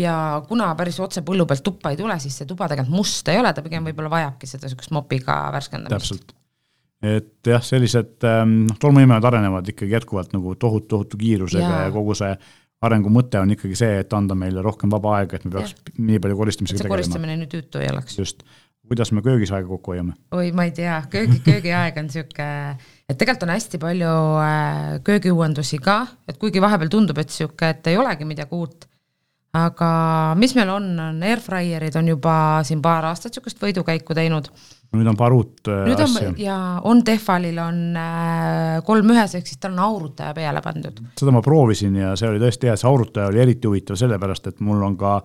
[0.00, 0.16] ja
[0.48, 3.52] kuna päris otse põllu pealt tuppa ei tule, siis see tuba tegelikult must ei ole,
[3.54, 6.36] ta pigem võib-olla vajabki seda niisugust mopiga värskendamist.
[7.02, 11.82] Et jah, sellised ähm, noh, tolmuimejad arenevad ikkagi jätkuvalt nagu tohutu, tohutu kiirusega ja.
[11.86, 12.32] ja kogu see
[12.82, 15.94] arengu mõte on ikkagi see, et anda meile rohkem vaba aega, et me peaks ja.
[15.98, 16.96] nii palju koristamisega tegelema.
[16.96, 18.18] koristamine nüüd tüütu ei oleks.
[18.18, 18.42] just.
[18.88, 20.14] kuidas me köögis aega kokku hoiame?
[20.34, 22.50] oi, ma ei tea, köögi, köögiaeg on niisugune
[23.08, 27.90] et tegelikult on hästi palju äh, köögiuuendusi ka, et kuigi vahepeal tundub, et sihuke, et
[27.90, 28.88] ei olegi midagi uut,
[29.56, 29.90] aga
[30.38, 32.34] mis meil on, on airfryerid on juba
[32.68, 34.50] siin paar aastat niisugust võidukäiku teinud
[34.96, 36.30] nüüd on paar uut äh, nüüd asja.
[36.40, 41.02] ja on Tehvalil on äh, kolm ühes, ehk siis tal on aurutaja peale pandud.
[41.18, 44.64] seda ma proovisin ja see oli tõesti hea, see aurutaja oli eriti huvitav sellepärast, et
[44.64, 45.18] mul on ka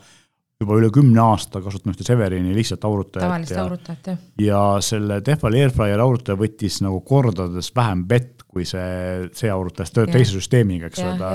[0.64, 3.26] juba üle kümne aasta kasutanud ühte Severini lihtsalt aurutajat.
[3.26, 4.22] tavalist ja, aurutajat, jah.
[4.44, 9.96] ja selle Tehvali Airfryer aurutaja võttis nagu kordades vähem vett kui see, see aurutaja, sest
[9.96, 11.32] ta töötab teise süsteemiga, eks ole, ta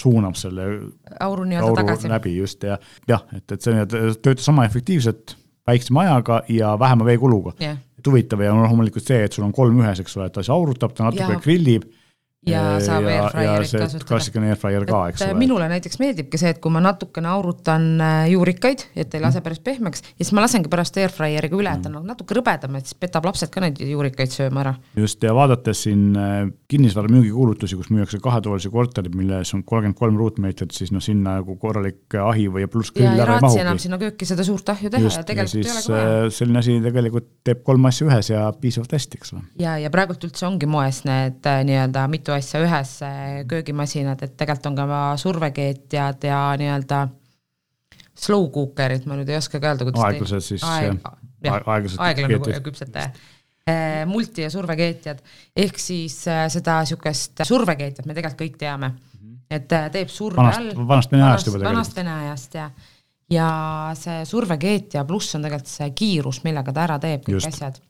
[0.00, 0.68] suunab selle
[1.20, 2.08] auru nii-öelda tagasi.
[2.14, 2.78] läbi just ja
[3.10, 7.78] jah, et, et see töötas sama efektiivselt väiksema ajaga ja vähema veekuluga yeah..
[7.98, 10.54] et huvitav ja loomulikult see, et sul on kolm ühes, eks ole, et ta siis
[10.54, 11.42] aurutab, ta natuke ja.
[11.42, 11.86] grillib
[12.46, 14.06] ja saab airfryerit kasutada.
[14.08, 15.36] klassikaline airfryer ka, eks ole.
[15.38, 19.46] minule näiteks meeldibki see, et kui ma natukene aurutan äh, juurikaid, et ei lase mm.
[19.46, 22.08] päris pehmeks, ja siis ma lasengi pärast airfryeriga üle, et ta on mm.
[22.10, 24.72] natuke rõbedam, et siis petab lapsed ka neid juurikaid sööma ära.
[24.98, 26.40] just, ja vaadates siin äh,
[26.72, 31.54] kinnisvara müügikuulutusi, kus müüakse kahetoalisi korterid, milles on kolmkümmend kolm ruutmeetrit, siis noh, sinna nagu
[31.62, 33.62] korralik ahi või pluss grill ära ei mahugi.
[33.62, 35.94] enam sinna kööki seda suurt ahju teha just, ja tegelikult ja siis, ei ole ka
[35.94, 36.26] vaja.
[36.26, 39.46] Äh, selline asi tegelikult teeb kolm asja ühes ja piisavalt hästi, eks ole.
[39.62, 42.94] ja, ja praegult üldse ongi moes need nii-öelda mitu mitu asja ühes
[43.48, 47.02] köögimasinad, et tegelikult on ka survekeetjad ja nii-öelda
[48.14, 50.98] slow cooker'id, ma nüüd ei oskagi öelda, kuidas aeglased siis aeg,
[51.44, 53.10] jah, aeglane küpsetaja
[53.68, 55.22] äh, multi- ja survekeetjad,
[55.56, 59.38] ehk siis äh, seda niisugust survekeetjat me tegelikult kõik teame, mhm.
[59.50, 60.88] et teeb surve vanast, all.
[60.88, 61.76] vanast Vene ajast juba tegelikult.
[61.76, 62.90] vanast Vene ajast, jah.
[63.32, 63.48] ja
[63.98, 67.52] see survekeetja pluss on tegelikult see kiirus, millega ta ära teeb kõik Just.
[67.52, 67.80] asjad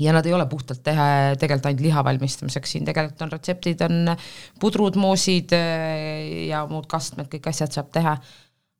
[0.00, 1.04] ja nad ei ole puhtalt teha
[1.38, 4.16] tegelikult ainult liha valmistamiseks, siin tegelikult on retseptid, on
[4.60, 8.16] pudrud, moosid äh, ja muud kastmed, kõik asjad saab teha.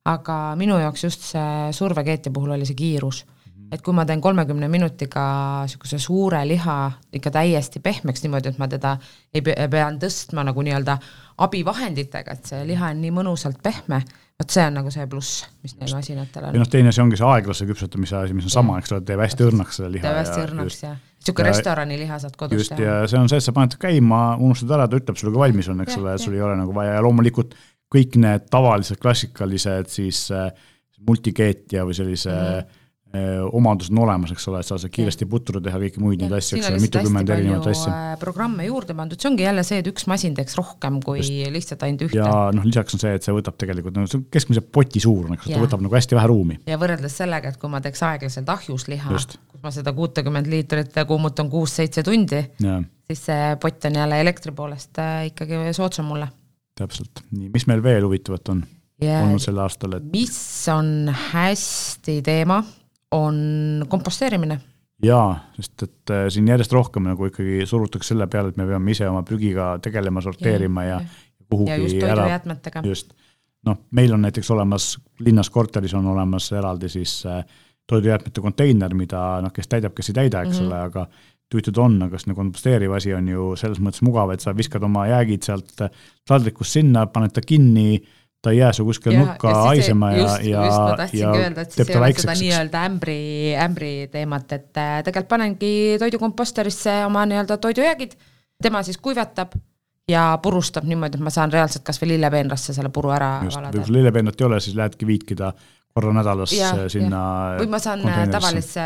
[0.05, 3.25] aga minu jaoks just see survekeetja puhul oli see kiirus.
[3.65, 3.73] -hmm.
[3.73, 5.23] et kui ma teen kolmekümne minutiga
[5.63, 8.97] niisuguse suure liha ikka täiesti pehmeks niimoodi, et ma teda
[9.33, 10.97] ei pea, pean tõstma nagu nii-öelda
[11.37, 14.03] abivahenditega, et see liha on nii mõnusalt pehme
[14.41, 16.55] vot see on nagu see pluss, mis neil masinatel on.
[16.57, 19.23] ja noh, teine asi ongi see aeglase küpsetamise asi, mis on sama, eks ole, teeb
[19.23, 20.05] hästi õrnaks selle liha.
[20.05, 22.99] teeb hästi õrnaks ja niisugune restorani saad kodus just, teha.
[23.01, 25.71] ja see on see, et sa paned käima, unustad ära, ta ütleb sulle, kui valmis
[25.71, 27.55] on, eks ole, sul ei ole nagu vaja ja loomulikult
[27.95, 30.49] kõik need tavalised klassikalised siis äh,
[31.05, 32.81] multikeetja või sellise mm -hmm
[33.55, 36.59] omadused on olemas, eks ole, et sa saad kiiresti putru teha, kõiki muid neid asju,
[36.59, 37.93] eks ole, mitukümmend erinevat asja.
[37.93, 41.33] Äh, programme juurde pandud, see ongi jälle see, et üks masin teeks rohkem kui Just.
[41.55, 42.19] lihtsalt ainult ühte.
[42.19, 45.39] ja noh, lisaks on see, et see võtab tegelikult, no see on keskmise poti suurune,
[45.39, 46.59] eks ta võtab nagu hästi vähe ruumi.
[46.69, 49.17] ja võrreldes sellega, et kui ma teeks aeglaselt ahjus liha,
[49.51, 52.41] kus ma seda kuutekümmet liitrit kuumutan kuus-seitse tundi,
[53.09, 56.29] siis see pott on jälle elektri poolest äh, ikkagi soodsam mulle.
[56.77, 58.65] täpselt, nii, mis meil veel huvitavat on?
[59.03, 60.35] Olnud sel aastal, et mis
[60.71, 62.61] on hästi teema,
[63.15, 64.59] on komposteerimine.
[65.03, 68.95] jaa, sest et äh, siin järjest rohkem nagu ikkagi surutakse selle peale, et me peame
[68.95, 72.83] ise oma prügiga tegelema, sorteerima ja, ja, kuhugi ja just toidujäätmetega.
[72.85, 73.13] just,
[73.67, 77.43] noh, meil on näiteks olemas, linnas korteris on olemas eraldi siis äh,
[77.87, 80.67] toidujäätmete konteiner, mida noh, kes täidab, kes ei täida, eks mm -hmm.
[80.67, 81.07] ole, aga
[81.53, 85.05] tüütud on, aga see komposteeriv asi on ju selles mõttes mugav, et sa viskad oma
[85.07, 85.81] jäägid sealt
[86.27, 88.01] taldrikust sinna, paned ta kinni
[88.45, 90.63] ta ei jää su kuskile nurka haisema ja, ja,
[91.13, 93.19] ja öelda, et siis ei ole seda nii-öelda ämbri,
[93.65, 98.13] ämbri teemat, et äh, tegelikult panengi toidukomposterisse oma nii-öelda toidujäägid,
[98.61, 99.55] tema siis kuivatab
[100.11, 103.73] ja purustab niimoodi, et ma saan reaalselt kas või lillepeenrasse selle puru ära Just, valada.
[103.79, 105.51] kui sul lillepeenrat ei ole, siis lähedki viidki ta
[105.95, 107.21] korra nädalas ja, sinna
[107.57, 108.85] või ma saan äh, tavalisse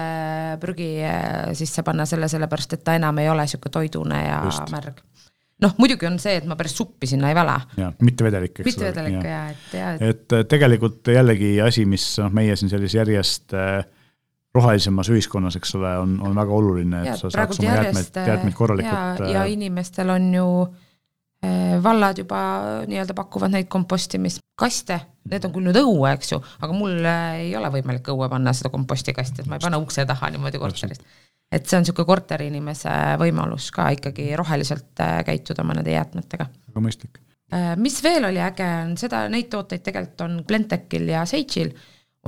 [0.61, 4.71] prügi äh, sisse panna selle, sellepärast et ta enam ei ole niisugune toidune ja Just.
[4.71, 5.03] märg
[5.63, 7.59] noh, muidugi on see, et ma päris suppi sinna ei vala.
[7.77, 8.67] jah, mitte vedelik, eks.
[8.67, 10.03] mitte vedelik ja, et ja et...
[10.09, 13.79] et äh, tegelikult jällegi asi, mis noh, meie siin sellises järjest äh,
[14.55, 18.29] rohelisemas ühiskonnas, eks ole, on, on väga oluline, et ja, sa saaks oma jäätmeid, äh,
[18.33, 19.25] jäätmeid korralikult.
[19.25, 20.47] ja, ja inimestel on ju
[21.45, 22.41] äh, vallad juba
[22.89, 27.71] nii-öelda pakuvad neid kompostimiskaste, need on küll nüüd õue, eks ju, aga mul ei ole
[27.77, 31.01] võimalik õue panna seda kompostikasti, et ma ei pane ukse taha niimoodi korteris
[31.51, 36.45] et see on niisugune korteriinimese võimalus ka ikkagi roheliselt äh, käituda oma nende jäätmetega.
[36.69, 37.17] väga mõistlik.
[37.53, 41.73] Äh, mis veel oli äge, on seda, neid tooteid tegelikult on Blendtechil ja Sage'il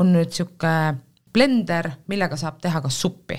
[0.02, 0.98] on nüüd niisugune
[1.32, 3.38] blender, millega saab teha ka suppi.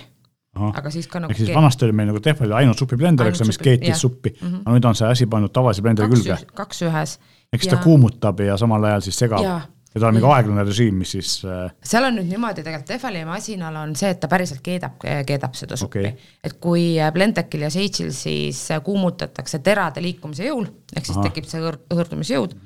[0.53, 3.49] aga siis ka nagu ehk siis vanasti oli meil nagu Tehval ainult supiblender, eks ole,
[3.49, 4.61] mis keetis suppi mm, -hmm.
[4.67, 6.37] aga nüüd on see asi pandud tavalise blenderi külge.
[6.55, 7.19] kaks ühes.
[7.53, 9.45] Ehk siis ta kuumutab ja samal ajal siis segab.
[9.93, 11.67] Ja ta on mingi aeglane režiim, mis siis äh...
[11.85, 14.95] seal on nüüd niimoodi tegelikult Tehvali masinal on see, et ta päriselt keedab,
[15.29, 16.07] keedab seda suppi.
[16.09, 16.31] Okay..
[16.49, 20.65] et kui äh, Blendtechil ja Sage'il siis äh, kuumutatakse terade liikumise jõul,
[20.97, 21.27] ehk siis Aha.
[21.29, 22.57] tekib see hõõr-, hõõrdumisjõud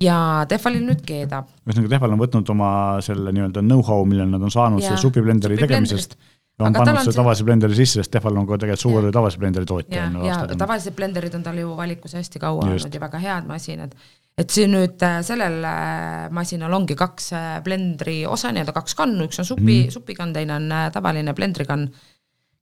[0.00, 0.16] ja
[0.48, 1.50] Tehvalil nüüd keedab.
[1.66, 2.70] ühesõnaga, Tehval on võtnud oma
[3.04, 6.14] selle nii-öelda know-how, mille nad on saanud selle supiblenderi tegemisest
[6.60, 9.68] ja on pannud selle tavalise blenderi sisse, sest Tehval on ka tegelikult suur tavalise blenderi
[9.68, 10.06] tootja.
[10.06, 13.96] ja, ja tavalised blenderid on tal ju valikus hästi kaua olnud ja väga head masinad
[14.40, 19.26] et siin nüüd äh, sellel äh, masinal ongi kaks äh, blendri osa, nii-öelda kaks kannu,
[19.28, 21.88] üks on supi mm., supikann, teine on tavaline blendrikann.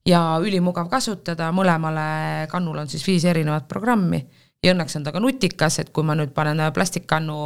[0.09, 4.23] ja ülimugav kasutada, mõlemale kannul on siis viis erinevat programmi.
[4.65, 7.37] Ja õnneks on ta ka nutikas, et kui ma nüüd panen plastikkannu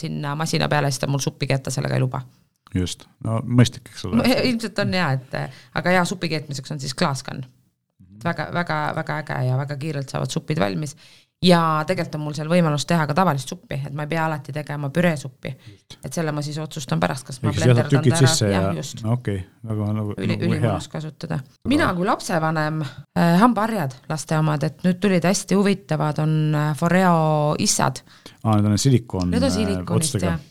[0.00, 2.22] sinna masina peale, siis ta mul suppi keeta sellega ei luba.
[2.74, 4.24] Just, no mõistlik, eks ole.
[4.48, 5.36] ilmselt on jaa, et
[5.80, 7.44] aga jaa, supi keetmiseks on siis klaaskann.
[7.44, 8.24] -hmm..
[8.24, 10.96] väga, väga, väga äge ja väga kiirelt saavad supid valmis
[11.44, 14.52] ja tegelikult on mul seal võimalus teha ka tavalist suppi, et ma ei pea alati
[14.54, 15.52] tegema püreesuppi.
[16.04, 19.04] et selle ma siis otsustan pärast, kas ma blenderdan ta ära, jah, just.
[19.04, 21.40] okei okay,, väga nagu, Üli, nagu ülimõnus kasutada.
[21.68, 27.54] mina kui lapsevanem äh,, hambaharjad laste omad, et nüüd tulid hästi huvitavad, on äh, Foreo
[27.58, 28.02] issad.
[28.42, 29.30] aa, need on silikoon.
[29.30, 30.42] Need on äh, silikonist jah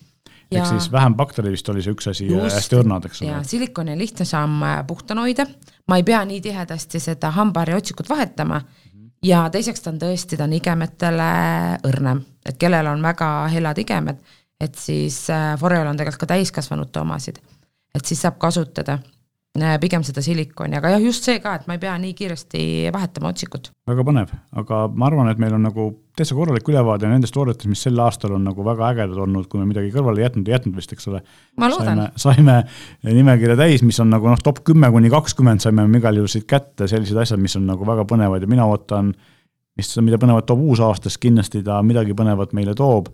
[0.53, 0.61] Ja...
[0.61, 3.29] ehk siis vähem baktereid vist oli see üks asi ja hästi õrnad, eks ole.
[3.31, 5.47] ja silikoni on lihtne samm äh, puhtana hoida,
[5.89, 8.61] ma ei pea nii tihedasti seda hambaharja otsikut vahetama
[9.23, 11.31] ja teiseks ta on tõesti, ta on igemetele
[11.87, 14.21] õrnem, et kellel on väga helad igemed,
[14.61, 17.39] et siis äh, Foreal on tegelikult ka täiskasvanute omasid,
[17.95, 18.99] et siis saab kasutada
[19.53, 22.61] pigem seda silikoni, aga jah, just see ka, et ma ei pea nii kiiresti
[22.93, 23.69] vahetama otsikut.
[23.85, 25.85] väga põnev, aga ma arvan, et meil on nagu
[26.17, 29.67] täitsa korralik ülevaade nendest toodetest, mis sel aastal on nagu väga ägedad olnud, kui me
[29.69, 31.21] midagi kõrvale jätnud, jätnud vist, eks ole.
[31.61, 32.01] loodan.
[32.17, 32.63] saime
[33.05, 36.89] nimekirja täis, mis on nagu noh, top kümme kuni kakskümmend saime igal juhul siit kätte,
[36.89, 39.13] sellised asjad, mis on nagu väga põnevad ja mina ootan,
[39.77, 43.13] mis, mida põnevat toob uus aasta, sest kindlasti ta midagi põnevat meile toob.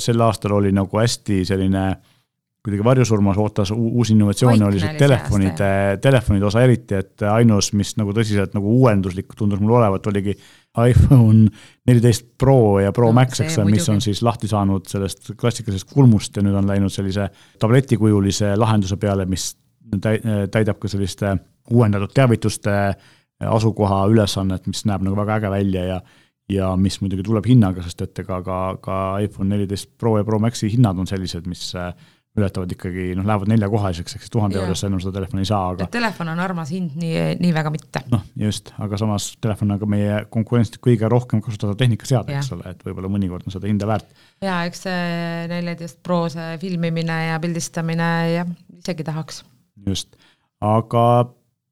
[0.00, 1.84] sel aastal oli nagu hästi selline
[2.64, 5.68] kuidagi varjusurmas ootas uus innovatsioon oli see telefonide,
[6.02, 10.34] telefonide osa eriti, et ainus, mis nagu tõsiselt nagu uuenduslik tundus mulle olevat, oligi
[10.90, 11.48] iPhone
[11.88, 15.88] neliteist Pro ja Pro no, Max, eks ole, mis on siis lahti saanud sellest klassikalisest
[15.92, 17.30] kulmust ja nüüd on läinud sellise
[17.62, 19.54] tabletikujulise lahenduse peale, mis
[20.52, 21.34] täidab ka selliste
[21.70, 22.76] uuendatud teavituste
[23.40, 26.02] asukoha ülesannet, mis näeb nagu väga äge välja ja
[26.50, 30.40] ja mis muidugi tuleb hinnaga, sest et ega ka, ka iPhone neliteist Pro ja Pro
[30.42, 31.68] Maxi hinnad on sellised, mis
[32.38, 35.88] ületavad ikkagi noh, lähevad neljakohaliseks, siis tuhande eurosse enam seda telefoni ei saa, aga.
[35.90, 38.04] telefon on armas hind, nii, nii väga mitte.
[38.12, 42.70] noh, just, aga samas telefon on ka meie konkurentsist kõige rohkem kasutatav tehnikaseade, eks ole,
[42.70, 44.14] et võib-olla mõnikord on seda hinda väärt.
[44.46, 45.10] ja eks see
[45.50, 48.46] neljateist Pro see filmimine ja pildistamine ja
[48.78, 49.42] isegi tahaks.
[49.90, 50.14] just,
[50.62, 51.04] aga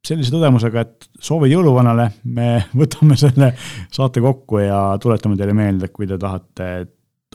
[0.09, 2.51] sellise tõdemusega, et soovid jõuluvanale, me
[2.83, 3.53] võtame selle
[3.95, 6.69] saate kokku ja tuletame teile meelde, kui te tahate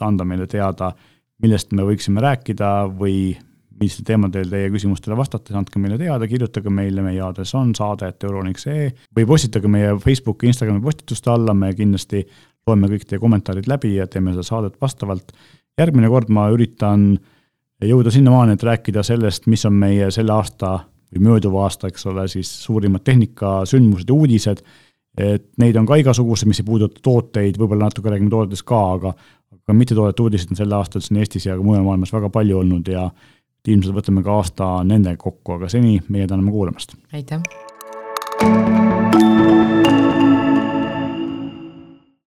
[0.04, 0.92] anda meile teada
[1.42, 3.34] millest me võiksime rääkida või
[3.74, 9.26] millistel teemadel teie küsimustele vastates, andke meile teada, kirjutage meile, meie aadress on saade.euroniks.ee või
[9.28, 12.22] postitage meie Facebooki, Instagrami postituste alla, me kindlasti
[12.68, 15.34] loeme kõik teie kommentaarid läbi ja teeme seda saadet vastavalt.
[15.78, 17.16] järgmine kord ma üritan
[17.82, 20.78] jõuda sinnamaani, et rääkida sellest, mis on meie selle aasta
[21.12, 24.62] või mööduva aasta, eks ole, siis suurimad tehnikasündmused ja uudised,
[25.18, 29.14] et neid on ka igasuguseid, mis ei puuduta tooteid, võib-olla natuke räägime toodetest ka, aga
[29.64, 32.88] aga mittetoodete uudiseid on sel aastal siin Eestis ja ka mujal maailmas väga palju olnud
[32.92, 33.08] ja
[33.68, 36.98] ilmselt võtame ka aasta nendega kokku, aga seni meie täname kuulamast.
[37.12, 37.63] aitäh!